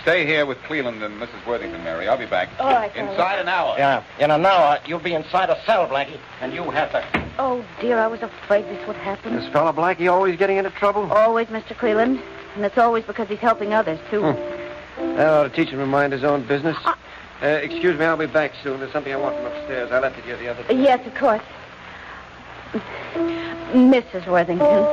Stay 0.01 0.25
here 0.25 0.47
with 0.47 0.57
Cleland 0.63 1.03
and 1.03 1.21
Mrs. 1.21 1.47
Worthington, 1.47 1.85
Mary. 1.85 2.09
I'll 2.09 2.17
be 2.17 2.25
back. 2.25 2.49
All 2.59 2.73
right, 2.73 2.95
Charlie. 2.95 3.11
Inside 3.11 3.41
an 3.41 3.49
hour. 3.49 3.75
Yeah, 3.77 4.03
in 4.19 4.31
an 4.31 4.47
hour, 4.47 4.79
you'll 4.87 5.01
be 5.01 5.13
inside 5.13 5.51
a 5.51 5.61
cell, 5.67 5.87
Blackie, 5.87 6.19
and 6.41 6.55
you 6.55 6.63
have 6.71 6.93
to. 6.93 7.26
Oh, 7.39 7.65
dear, 7.81 7.99
I 7.99 8.07
was 8.07 8.23
afraid 8.23 8.65
this 8.65 8.87
would 8.87 8.97
happen. 8.97 9.37
This 9.37 9.47
fella 9.53 9.73
Blackie 9.73 10.11
always 10.11 10.39
getting 10.39 10.57
into 10.57 10.71
trouble? 10.71 11.13
Always, 11.13 11.49
Mr. 11.49 11.77
Cleland. 11.77 12.21
And 12.55 12.65
it's 12.65 12.79
always 12.79 13.05
because 13.05 13.29
he's 13.29 13.39
helping 13.39 13.75
others, 13.75 14.01
too. 14.11 14.23
That 14.97 15.29
ought 15.29 15.43
to 15.45 15.51
teach 15.51 15.69
him 15.69 15.79
to 15.79 15.87
mind 15.87 16.15
his 16.15 16.25
own 16.25 16.47
business. 16.47 16.77
Uh, 17.43 17.47
excuse 17.47 17.99
me, 17.99 18.07
I'll 18.07 18.17
be 18.17 18.27
back 18.27 18.53
soon. 18.63 18.81
There's 18.81 18.93
something 18.93 19.13
I 19.13 19.17
want 19.17 19.37
from 19.37 19.47
upstairs. 19.47 19.93
I 19.93 19.99
left 19.99 20.19
it 20.19 20.25
here 20.25 20.39
the 20.39 20.49
other 20.49 20.63
day. 20.63 20.83
Yes, 20.83 21.07
of 21.07 21.15
course. 21.15 21.43
Mrs. 23.75 24.27
Worthington. 24.27 24.87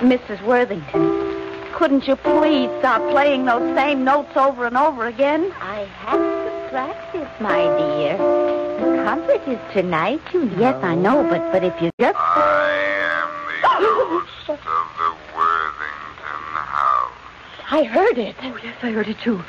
Mrs. 0.00 0.44
Worthington. 0.44 1.72
Couldn't 1.72 2.08
you 2.08 2.16
please 2.16 2.68
stop 2.80 3.00
playing 3.12 3.44
those 3.44 3.76
same 3.76 4.02
notes 4.02 4.36
over 4.36 4.66
and 4.66 4.76
over 4.76 5.06
again? 5.06 5.52
I 5.60 5.84
have 6.04 6.18
to 6.18 6.68
practice, 6.70 7.40
my 7.40 7.62
dear. 7.78 8.39
The 9.00 9.06
concert 9.06 9.48
is 9.48 9.58
tonight, 9.72 10.20
you 10.34 10.50
Yes, 10.58 10.76
I 10.84 10.94
know, 10.94 11.24
but 11.24 11.40
but 11.52 11.64
if 11.64 11.72
you 11.80 11.90
just 11.98 12.18
I 12.18 12.68
am 13.16 13.30
the 13.48 13.80
Ghost 13.80 14.50
of 14.50 14.88
the 15.00 15.10
Worthington 15.34 16.44
house. 16.52 17.12
I 17.70 17.84
heard 17.84 18.18
it. 18.18 18.36
Oh, 18.42 18.58
yes, 18.62 18.76
I 18.82 18.90
heard 18.90 19.08
it 19.08 19.18
too. 19.18 19.42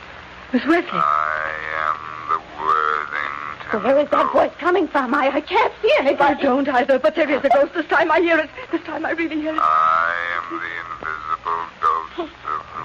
Miss 0.53 0.65
Wesley. 0.65 0.89
I 0.93 1.51
am 1.83 1.99
the 2.31 2.39
Worthington. 2.63 3.83
Where 3.83 3.99
is 3.99 4.09
that 4.11 4.31
voice 4.31 4.53
coming 4.57 4.87
from? 4.87 5.13
I, 5.13 5.27
I 5.27 5.41
can't 5.41 5.73
see 5.81 5.89
it. 5.89 6.21
I 6.21 6.33
don't 6.35 6.69
either, 6.69 6.97
but 6.97 7.15
there 7.15 7.29
is 7.29 7.43
a 7.43 7.49
ghost 7.49 7.73
this 7.73 7.85
time. 7.87 8.09
I 8.09 8.21
hear 8.21 8.39
it. 8.39 8.49
This 8.71 8.81
time 8.83 9.05
I 9.05 9.11
really 9.11 9.35
hear 9.35 9.53
it. 9.53 9.59
I 9.61 10.15
am 10.37 10.45
the 10.63 10.71
invisible 10.79 11.65
ghost 11.81 12.19
of 12.19 12.29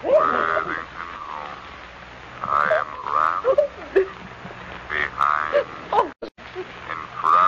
the 0.02 0.08
Worthington 0.08 1.10
home. 1.30 1.58
I 2.42 2.66
am 2.80 2.88
around, 3.06 3.56
behind, 4.90 5.54
in 5.54 5.90
front 5.90 6.05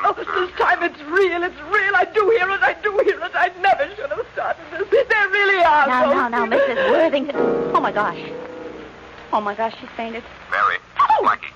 Oh, 0.09 0.15
this 0.17 0.51
time 0.59 0.83
it's 0.83 1.01
real. 1.03 1.43
It's 1.43 1.61
real. 1.69 1.93
I 1.95 2.07
do 2.15 2.23
hear 2.39 2.49
it. 2.49 2.63
I 2.63 2.73
do 2.83 2.93
hear 3.05 3.21
it. 3.21 3.33
I 3.35 3.53
never 3.61 3.85
should 3.95 4.09
have 4.09 4.25
started 4.33 4.65
this. 4.73 4.89
There 5.09 5.29
really 5.29 5.63
are 5.63 5.87
Now, 5.87 6.05
ghosts. 6.05 6.17
now, 6.17 6.29
now, 6.29 6.47
Mrs. 6.47 6.91
Worthington. 6.91 7.37
Oh, 7.77 7.81
my 7.81 7.93
gosh. 7.93 8.19
Oh, 9.33 9.41
my 9.41 9.55
gosh, 9.55 9.75
she's 9.79 9.91
fainted. 9.97 10.25
Mary, 10.51 10.77
Oh! 10.99 11.21
Blackie. 11.23 11.53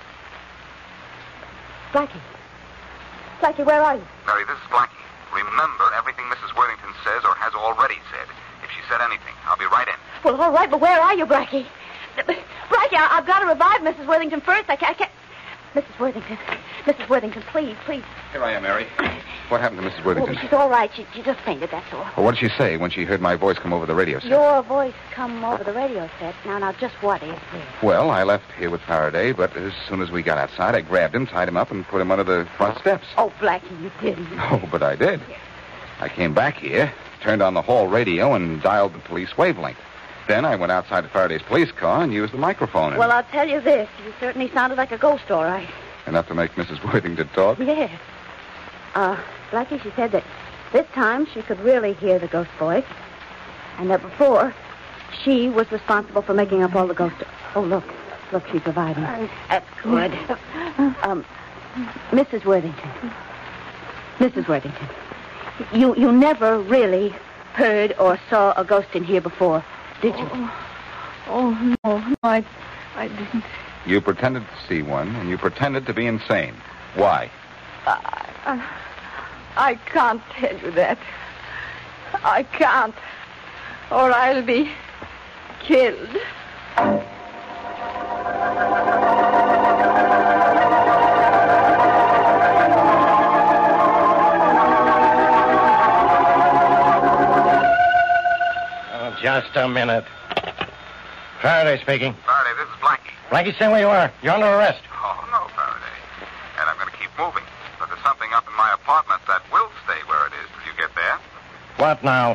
Blackie. 1.92 2.20
Blackie, 3.40 3.64
where 3.64 3.80
are 3.82 3.96
you? 3.96 4.04
Mary, 4.26 4.44
this 4.44 4.56
is 4.56 4.68
Blackie. 4.70 5.00
Remember 5.32 5.88
everything 5.96 6.24
Mrs. 6.26 6.54
Worthington 6.56 6.92
says 7.04 7.24
or 7.24 7.34
has 7.36 7.54
already 7.54 7.96
said. 8.12 8.28
If 8.62 8.70
she 8.70 8.82
said 8.88 9.00
anything, 9.00 9.32
I'll 9.46 9.56
be 9.56 9.64
right 9.66 9.88
in. 9.88 9.94
Well, 10.24 10.38
all 10.40 10.52
right, 10.52 10.70
but 10.70 10.80
where 10.80 11.00
are 11.00 11.14
you, 11.14 11.24
Blackie? 11.24 11.64
Blackie, 12.18 13.00
I, 13.00 13.08
I've 13.16 13.26
got 13.26 13.40
to 13.40 13.46
revive 13.46 13.80
Mrs. 13.80 14.06
Worthington 14.06 14.42
first. 14.42 14.68
I 14.68 14.76
can't, 14.76 14.90
I 14.90 14.94
can't. 14.94 15.10
Mrs. 15.74 15.98
Worthington. 15.98 16.38
Mrs. 16.84 17.08
Worthington, 17.08 17.42
please, 17.50 17.76
please. 17.84 18.02
Here 18.32 18.44
I 18.44 18.52
am, 18.52 18.62
Mary. 18.62 18.86
What 19.48 19.60
happened 19.60 19.80
to 19.80 19.88
Mrs. 19.88 20.00
Oh, 20.00 20.06
Worthington? 20.06 20.38
she's 20.40 20.52
all 20.52 20.68
right. 20.68 20.90
She, 20.94 21.06
she 21.14 21.22
just 21.22 21.40
fainted, 21.40 21.70
that's 21.70 21.90
all. 21.92 22.06
Well, 22.16 22.26
what 22.26 22.34
did 22.34 22.40
she 22.50 22.56
say 22.58 22.76
when 22.76 22.90
she 22.90 23.04
heard 23.04 23.20
my 23.20 23.36
voice 23.36 23.58
come 23.58 23.72
over 23.72 23.86
the 23.86 23.94
radio 23.94 24.18
set? 24.18 24.28
Your 24.28 24.62
voice 24.62 24.94
come 25.12 25.44
over 25.44 25.64
the 25.64 25.72
radio 25.72 26.08
set. 26.18 26.34
Now, 26.44 26.58
now, 26.58 26.72
just 26.72 26.94
what 27.02 27.22
is 27.22 27.38
this? 27.52 27.62
Well, 27.82 28.10
I 28.10 28.22
left 28.22 28.50
here 28.58 28.70
with 28.70 28.82
Faraday, 28.82 29.32
but 29.32 29.56
as 29.56 29.72
soon 29.88 30.02
as 30.02 30.10
we 30.10 30.22
got 30.22 30.38
outside, 30.38 30.74
I 30.74 30.82
grabbed 30.82 31.14
him, 31.14 31.26
tied 31.26 31.48
him 31.48 31.56
up, 31.56 31.70
and 31.70 31.86
put 31.86 32.00
him 32.00 32.10
under 32.10 32.24
the 32.24 32.46
front 32.56 32.78
steps. 32.78 33.06
Oh, 33.16 33.32
Blackie, 33.40 33.82
you 33.82 33.90
didn't. 34.00 34.28
Oh, 34.38 34.68
but 34.70 34.82
I 34.82 34.96
did. 34.96 35.20
I 36.00 36.08
came 36.08 36.34
back 36.34 36.58
here, 36.58 36.92
turned 37.20 37.42
on 37.42 37.54
the 37.54 37.62
hall 37.62 37.86
radio, 37.86 38.34
and 38.34 38.60
dialed 38.60 38.92
the 38.94 38.98
police 38.98 39.36
wavelength. 39.38 39.78
Then 40.28 40.44
I 40.44 40.56
went 40.56 40.72
outside 40.72 41.02
to 41.02 41.08
Faraday's 41.08 41.42
police 41.42 41.72
car 41.72 42.02
and 42.02 42.12
used 42.12 42.32
the 42.32 42.38
microphone. 42.38 42.96
Well, 42.96 43.10
I'll 43.10 43.24
tell 43.24 43.48
you 43.48 43.60
this. 43.60 43.88
You 44.04 44.12
certainly 44.20 44.50
sounded 44.50 44.76
like 44.76 44.92
a 44.92 44.98
ghost, 44.98 45.30
all 45.30 45.44
right. 45.44 45.68
Enough 46.06 46.28
to 46.28 46.34
make 46.34 46.52
Mrs. 46.52 46.82
Worthington 46.92 47.28
talk? 47.28 47.58
Yes. 47.58 47.90
Uh, 48.94 49.16
Blackie, 49.50 49.82
she 49.82 49.90
said 49.96 50.12
that 50.12 50.24
this 50.72 50.86
time 50.94 51.26
she 51.26 51.42
could 51.42 51.60
really 51.60 51.94
hear 51.94 52.18
the 52.18 52.28
ghost 52.28 52.50
voice. 52.58 52.84
And 53.78 53.90
that 53.90 54.02
before, 54.02 54.54
she 55.24 55.48
was 55.48 55.70
responsible 55.72 56.22
for 56.22 56.34
making 56.34 56.62
up 56.62 56.74
all 56.74 56.86
the 56.86 56.94
ghost... 56.94 57.16
Oh, 57.54 57.62
look. 57.62 57.84
Look, 58.32 58.46
she's 58.48 58.64
reviving. 58.64 59.04
That's 59.48 59.68
good. 59.82 60.12
Um, 61.02 61.24
Mrs. 62.10 62.44
Worthington. 62.44 62.90
Mrs. 64.18 64.48
Worthington. 64.48 64.88
You, 65.72 65.94
you 65.96 66.10
never 66.10 66.58
really 66.58 67.14
heard 67.52 67.94
or 67.98 68.18
saw 68.30 68.52
a 68.56 68.64
ghost 68.64 68.88
in 68.94 69.04
here 69.04 69.20
before, 69.20 69.62
did 70.02 70.18
you? 70.18 70.28
Oh, 70.32 70.52
oh, 71.28 71.76
no, 71.84 71.98
no, 71.98 72.16
I, 72.24 72.44
I 72.96 73.08
didn't. 73.08 73.44
You 73.86 74.00
pretended 74.00 74.42
to 74.42 74.66
see 74.68 74.82
one, 74.82 75.08
and 75.16 75.30
you 75.30 75.38
pretended 75.38 75.86
to 75.86 75.94
be 75.94 76.06
insane. 76.06 76.54
Why? 76.96 77.30
I, 77.86 78.62
I 79.56 79.74
can't 79.86 80.20
tell 80.32 80.56
you 80.58 80.72
that. 80.72 80.98
I 82.24 82.42
can't. 82.42 82.94
Or 83.90 84.12
I'll 84.12 84.42
be 84.42 84.70
killed. 85.60 86.18
Just 99.22 99.54
a 99.54 99.68
minute. 99.68 100.04
Faraday 101.40 101.80
speaking. 101.80 102.10
Faraday, 102.26 102.58
this 102.58 102.66
is 102.66 102.74
Blackie. 102.82 103.14
Blackie, 103.30 103.54
stay 103.54 103.68
where 103.70 103.78
you 103.78 103.86
are. 103.86 104.10
You're 104.20 104.34
under 104.34 104.50
arrest. 104.50 104.82
Oh, 104.90 105.14
no, 105.30 105.46
Faraday. 105.54 105.94
And 106.58 106.66
I'm 106.66 106.74
going 106.74 106.90
to 106.90 106.98
keep 106.98 107.06
moving. 107.16 107.46
But 107.78 107.86
there's 107.86 108.02
something 108.02 108.26
up 108.34 108.42
in 108.50 108.56
my 108.58 108.74
apartment 108.74 109.22
that 109.30 109.46
will 109.54 109.70
stay 109.86 110.02
where 110.10 110.26
it 110.26 110.34
is 110.42 110.50
till 110.50 110.66
you 110.66 110.74
get 110.74 110.90
there. 110.98 111.22
What 111.78 112.02
now? 112.02 112.34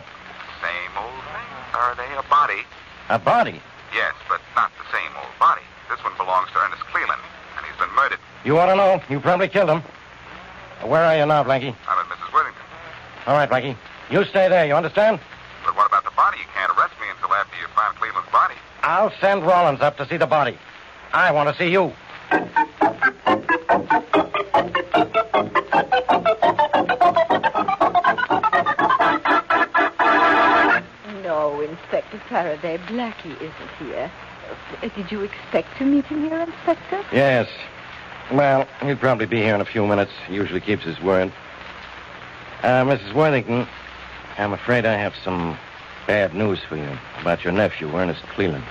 Same 0.63 0.95
old 0.95 1.11
thing, 1.35 1.51
Faraday. 1.75 2.07
A 2.15 2.23
body. 2.31 2.63
A 3.09 3.19
body. 3.19 3.59
Yes, 3.91 4.15
but 4.31 4.39
not 4.55 4.71
the 4.79 4.87
same 4.87 5.11
old 5.19 5.35
body. 5.43 5.67
This 5.91 5.99
one 6.07 6.15
belongs 6.15 6.47
to 6.55 6.59
Ernest 6.63 6.87
Cleland, 6.87 7.19
and 7.59 7.65
he's 7.67 7.75
been 7.75 7.91
murdered. 7.99 8.19
You 8.45 8.59
ought 8.59 8.71
to 8.71 8.75
know. 8.79 9.03
You 9.11 9.19
probably 9.19 9.49
killed 9.49 9.69
him. 9.69 9.83
Where 10.87 11.03
are 11.03 11.17
you 11.19 11.25
now, 11.25 11.43
Blackie? 11.43 11.75
I'm 11.83 11.99
at 11.99 12.07
Mrs. 12.07 12.31
Worthington. 12.31 12.63
All 13.27 13.35
right, 13.35 13.49
Blackie. 13.49 13.75
You 14.09 14.23
stay 14.23 14.47
there. 14.47 14.65
You 14.65 14.75
understand? 14.75 15.19
But 15.67 15.75
what 15.75 15.87
about 15.87 16.05
the 16.05 16.15
body? 16.15 16.39
You 16.39 16.47
can't 16.55 16.71
arrest 16.77 16.95
me 17.01 17.07
until 17.11 17.33
after 17.35 17.59
you 17.59 17.67
find 17.75 17.93
Cleland's 17.99 18.31
body. 18.31 18.55
I'll 19.07 19.13
send 19.21 19.43
Rollins 19.45 19.79
up 19.79 19.95
to 19.97 20.09
see 20.09 20.17
the 20.17 20.25
body. 20.27 20.57
I 21.13 21.31
want 21.31 21.47
to 21.47 21.55
see 21.57 21.71
you. 21.71 21.93
No, 31.23 31.61
Inspector 31.61 32.21
Faraday. 32.27 32.79
Blackie 32.79 33.33
isn't 33.37 33.71
here. 33.79 34.11
Uh, 34.83 34.89
Did 34.93 35.09
you 35.09 35.21
expect 35.21 35.77
to 35.77 35.85
meet 35.85 36.03
him 36.03 36.25
here, 36.25 36.41
Inspector? 36.41 37.05
Yes. 37.13 37.47
Well, 38.33 38.67
he'll 38.81 38.97
probably 38.97 39.25
be 39.25 39.37
here 39.37 39.55
in 39.55 39.61
a 39.61 39.65
few 39.65 39.87
minutes. 39.87 40.11
He 40.27 40.35
usually 40.35 40.59
keeps 40.59 40.83
his 40.83 40.99
word. 40.99 41.31
Uh, 42.61 42.83
Mrs. 42.83 43.13
Worthington, 43.13 43.69
I'm 44.37 44.51
afraid 44.51 44.85
I 44.85 44.97
have 44.97 45.13
some 45.23 45.57
bad 46.07 46.35
news 46.35 46.59
for 46.67 46.75
you 46.75 46.97
about 47.21 47.45
your 47.45 47.53
nephew, 47.53 47.89
Ernest 47.95 48.23
Cleland. 48.23 48.65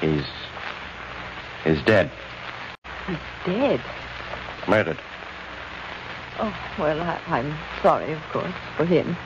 He's. 0.00 0.24
He's 1.64 1.82
dead. 1.82 2.10
He's 3.06 3.16
dead. 3.44 3.80
Murdered. 4.66 4.98
Oh, 6.38 6.54
well, 6.78 7.00
I, 7.00 7.20
I'm 7.26 7.54
sorry, 7.82 8.12
of 8.12 8.22
course, 8.30 8.52
for 8.76 8.84
him. 8.84 9.16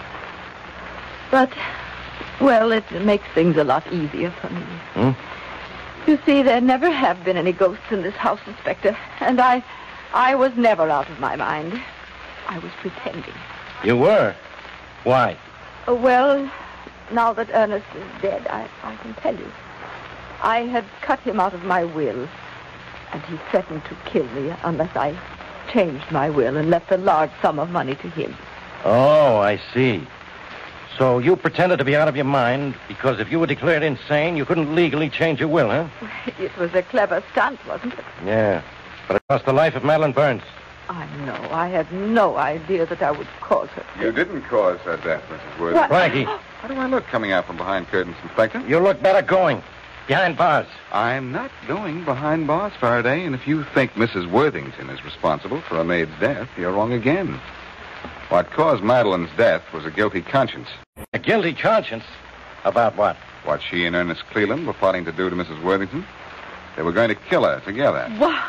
But, 1.30 1.52
well, 2.40 2.72
it 2.72 2.90
makes 3.02 3.26
things 3.34 3.56
a 3.56 3.64
lot 3.64 3.90
easier 3.92 4.30
for 4.40 4.48
me. 4.50 4.62
Hmm? 4.94 6.10
You 6.10 6.18
see, 6.24 6.42
there 6.42 6.60
never 6.60 6.90
have 6.90 7.22
been 7.24 7.36
any 7.36 7.52
ghosts 7.52 7.84
in 7.90 8.02
this 8.02 8.14
house, 8.14 8.40
Inspector. 8.46 8.96
And 9.20 9.40
I, 9.40 9.62
I 10.14 10.34
was 10.34 10.52
never 10.56 10.88
out 10.88 11.08
of 11.10 11.20
my 11.20 11.36
mind. 11.36 11.80
I 12.48 12.58
was 12.58 12.72
pretending. 12.80 13.34
You 13.84 13.96
were? 13.96 14.34
Why? 15.04 15.36
Oh, 15.86 15.94
well, 15.94 16.50
now 17.12 17.32
that 17.34 17.48
Ernest 17.52 17.86
is 17.94 18.22
dead, 18.22 18.46
I, 18.48 18.68
I 18.82 18.96
can 18.96 19.14
tell 19.14 19.36
you. 19.36 19.50
I 20.42 20.62
had 20.64 20.84
cut 21.02 21.20
him 21.20 21.38
out 21.38 21.54
of 21.54 21.62
my 21.64 21.84
will, 21.84 22.28
and 23.12 23.22
he 23.22 23.36
threatened 23.50 23.84
to 23.84 23.96
kill 24.04 24.26
me 24.34 24.52
unless 24.64 24.94
I 24.96 25.16
changed 25.72 26.10
my 26.10 26.30
will 26.30 26.56
and 26.56 26.68
left 26.68 26.90
a 26.90 26.96
large 26.96 27.30
sum 27.40 27.60
of 27.60 27.70
money 27.70 27.94
to 27.94 28.10
him. 28.10 28.36
Oh, 28.84 29.38
I 29.38 29.60
see. 29.72 30.04
So 30.98 31.18
you 31.18 31.36
pretended 31.36 31.78
to 31.78 31.84
be 31.84 31.94
out 31.96 32.08
of 32.08 32.16
your 32.16 32.24
mind 32.24 32.74
because 32.88 33.20
if 33.20 33.30
you 33.30 33.38
were 33.38 33.46
declared 33.46 33.82
insane, 33.84 34.36
you 34.36 34.44
couldn't 34.44 34.74
legally 34.74 35.08
change 35.08 35.38
your 35.38 35.48
will, 35.48 35.70
huh? 35.70 35.88
It 36.38 36.54
was 36.58 36.74
a 36.74 36.82
clever 36.82 37.22
stunt, 37.32 37.64
wasn't 37.66 37.94
it? 37.94 38.04
Yeah. 38.24 38.62
But 39.06 39.16
it 39.16 39.22
cost 39.28 39.46
the 39.46 39.52
life 39.52 39.74
of 39.76 39.84
Madeline 39.84 40.12
Burns. 40.12 40.42
I 40.88 41.06
know. 41.24 41.48
I 41.52 41.68
had 41.68 41.90
no 41.92 42.36
idea 42.36 42.84
that 42.86 43.00
I 43.00 43.12
would 43.12 43.28
cause 43.40 43.68
her. 43.70 43.84
You 43.98 44.12
didn't 44.12 44.42
cause 44.42 44.78
her 44.80 44.96
death, 44.98 45.22
Mrs. 45.30 45.60
Worthington. 45.60 45.88
Frankie. 45.88 46.24
How 46.24 46.68
do 46.68 46.74
I 46.74 46.86
look 46.86 47.04
coming 47.04 47.32
out 47.32 47.46
from 47.46 47.56
behind 47.56 47.86
curtains, 47.86 48.16
Inspector? 48.24 48.60
you 48.68 48.78
look 48.80 49.00
better 49.00 49.22
going. 49.24 49.62
Behind 50.08 50.36
bars. 50.36 50.66
I'm 50.90 51.30
not 51.30 51.50
going 51.68 52.04
behind 52.04 52.46
bars, 52.48 52.72
Faraday, 52.80 53.24
and 53.24 53.34
if 53.34 53.46
you 53.46 53.62
think 53.72 53.92
Mrs. 53.92 54.28
Worthington 54.30 54.90
is 54.90 55.04
responsible 55.04 55.60
for 55.60 55.78
a 55.78 55.84
maid's 55.84 56.10
death, 56.18 56.48
you're 56.56 56.72
wrong 56.72 56.92
again. 56.92 57.40
What 58.28 58.50
caused 58.50 58.82
Madeline's 58.82 59.30
death 59.36 59.62
was 59.72 59.84
a 59.84 59.90
guilty 59.90 60.20
conscience. 60.20 60.68
A 61.12 61.18
guilty 61.18 61.54
conscience? 61.54 62.04
About 62.64 62.96
what? 62.96 63.16
What 63.44 63.62
she 63.62 63.86
and 63.86 63.94
Ernest 63.94 64.24
Cleland 64.30 64.66
were 64.66 64.72
plotting 64.72 65.04
to 65.04 65.12
do 65.12 65.30
to 65.30 65.36
Mrs. 65.36 65.62
Worthington. 65.62 66.04
They 66.76 66.82
were 66.82 66.92
going 66.92 67.08
to 67.08 67.14
kill 67.14 67.44
her 67.44 67.60
together. 67.60 68.08
What? 68.18 68.42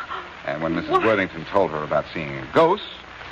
And 0.46 0.62
when 0.62 0.74
Mrs. 0.74 0.90
What? 0.90 1.04
Worthington 1.04 1.44
told 1.46 1.70
her 1.70 1.84
about 1.84 2.04
seeing 2.12 2.36
a 2.36 2.48
ghost, 2.52 2.82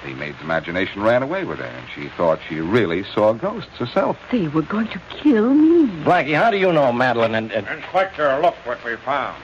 the 0.04 0.14
maid's 0.14 0.40
imagination 0.40 1.02
ran 1.02 1.22
away 1.22 1.44
with 1.44 1.58
her, 1.58 1.64
and 1.64 1.86
she 1.94 2.08
thought 2.16 2.40
she 2.48 2.60
really 2.60 3.04
saw 3.04 3.32
ghosts 3.32 3.76
herself. 3.76 4.16
They 4.30 4.48
were 4.48 4.62
going 4.62 4.88
to 4.88 5.00
kill 5.10 5.54
me. 5.54 5.86
Blackie, 6.04 6.36
how 6.36 6.50
do 6.50 6.58
you 6.58 6.72
know 6.72 6.92
Madeline 6.92 7.34
and... 7.34 7.52
and... 7.52 7.66
Inspector, 7.68 8.40
look 8.40 8.54
what 8.64 8.84
we 8.84 8.96
found. 8.96 9.42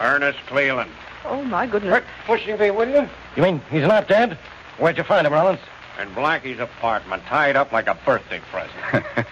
Ernest 0.00 0.38
Cleland. 0.46 0.90
Oh, 1.24 1.42
my 1.44 1.66
goodness. 1.66 1.90
Quit 1.90 2.04
pushing 2.26 2.58
me, 2.58 2.70
will 2.70 2.88
you? 2.88 3.08
You 3.36 3.42
mean 3.42 3.60
he's 3.70 3.86
not 3.86 4.08
dead? 4.08 4.38
Where'd 4.78 4.96
you 4.96 5.04
find 5.04 5.26
him, 5.26 5.32
Rollins? 5.32 5.60
In 6.00 6.08
Blackie's 6.14 6.60
apartment, 6.60 7.24
tied 7.24 7.56
up 7.56 7.72
like 7.72 7.88
a 7.88 7.94
birthday 8.06 8.40
present. 8.50 9.04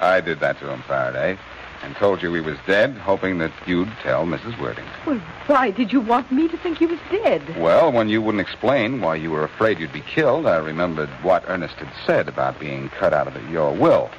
I 0.00 0.20
did 0.20 0.40
that 0.40 0.58
to 0.58 0.70
him, 0.70 0.82
Faraday, 0.82 1.38
and 1.84 1.94
told 1.96 2.22
you 2.22 2.32
he 2.32 2.40
was 2.40 2.56
dead, 2.66 2.92
hoping 2.92 3.38
that 3.38 3.52
you'd 3.66 3.92
tell 4.02 4.24
Mrs. 4.24 4.58
Worthington. 4.58 4.92
Well, 5.06 5.18
why 5.46 5.70
did 5.70 5.92
you 5.92 6.00
want 6.00 6.32
me 6.32 6.48
to 6.48 6.56
think 6.56 6.78
he 6.78 6.86
was 6.86 6.98
dead? 7.10 7.58
Well, 7.58 7.92
when 7.92 8.08
you 8.08 8.22
wouldn't 8.22 8.40
explain 8.40 9.02
why 9.02 9.16
you 9.16 9.30
were 9.30 9.44
afraid 9.44 9.78
you'd 9.78 9.92
be 9.92 10.00
killed, 10.00 10.46
I 10.46 10.56
remembered 10.56 11.10
what 11.22 11.44
Ernest 11.46 11.74
had 11.74 11.92
said 12.06 12.26
about 12.26 12.58
being 12.58 12.88
cut 12.88 13.12
out 13.12 13.28
of 13.28 13.50
your 13.50 13.72
will. 13.74 14.10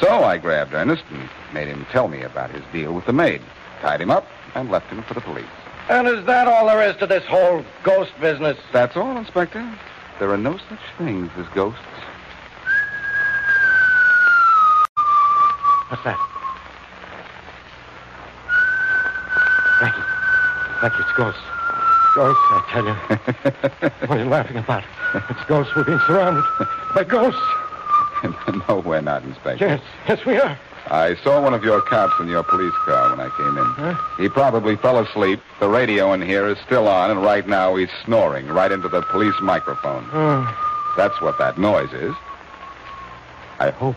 So 0.00 0.24
I 0.24 0.38
grabbed 0.38 0.74
Ernest 0.74 1.04
and 1.10 1.28
made 1.52 1.68
him 1.68 1.86
tell 1.92 2.08
me 2.08 2.22
about 2.22 2.50
his 2.50 2.64
deal 2.72 2.92
with 2.92 3.06
the 3.06 3.12
maid, 3.12 3.40
tied 3.80 4.00
him 4.00 4.10
up, 4.10 4.26
and 4.56 4.70
left 4.70 4.90
him 4.90 5.02
for 5.04 5.14
the 5.14 5.20
police. 5.20 5.46
And 5.88 6.08
is 6.08 6.24
that 6.26 6.48
all 6.48 6.66
there 6.66 6.82
is 6.82 6.96
to 6.96 7.06
this 7.06 7.24
whole 7.24 7.64
ghost 7.84 8.10
business? 8.20 8.58
That's 8.72 8.96
all, 8.96 9.16
Inspector. 9.16 9.78
There 10.18 10.30
are 10.30 10.38
no 10.38 10.58
such 10.68 10.80
things 10.98 11.30
as 11.36 11.46
ghosts. 11.54 11.80
What's 15.88 16.02
that? 16.04 16.33
It's 20.92 21.12
ghosts. 21.16 21.40
Ghosts, 22.14 22.42
I 22.50 22.64
tell 22.70 22.84
you. 22.84 22.92
what 24.06 24.18
are 24.18 24.22
you 24.22 24.28
laughing 24.28 24.58
about? 24.58 24.84
It's 25.30 25.44
ghosts. 25.46 25.74
We're 25.74 25.84
being 25.84 26.00
surrounded 26.06 26.44
by 26.94 27.04
ghosts. 27.04 27.40
no, 28.68 28.82
we're 28.84 29.00
not, 29.00 29.22
Inspector. 29.24 29.64
Yes, 29.64 29.80
yes, 30.06 30.24
we 30.26 30.36
are. 30.38 30.58
I 30.88 31.16
saw 31.16 31.40
one 31.40 31.54
of 31.54 31.64
your 31.64 31.80
cops 31.80 32.20
in 32.20 32.28
your 32.28 32.42
police 32.42 32.74
car 32.84 33.10
when 33.10 33.20
I 33.20 33.30
came 33.36 33.56
in. 33.56 34.22
He 34.22 34.28
probably 34.28 34.76
fell 34.76 34.98
asleep. 34.98 35.40
The 35.58 35.68
radio 35.68 36.12
in 36.12 36.20
here 36.20 36.46
is 36.46 36.58
still 36.58 36.88
on, 36.88 37.10
and 37.10 37.22
right 37.22 37.48
now 37.48 37.74
he's 37.74 37.88
snoring 38.04 38.46
right 38.48 38.70
into 38.70 38.88
the 38.88 39.00
police 39.02 39.34
microphone. 39.40 40.06
Oh. 40.12 40.92
That's 40.96 41.18
what 41.22 41.38
that 41.38 41.58
noise 41.58 41.92
is. 41.92 42.14
I 43.58 43.70
hope. 43.70 43.96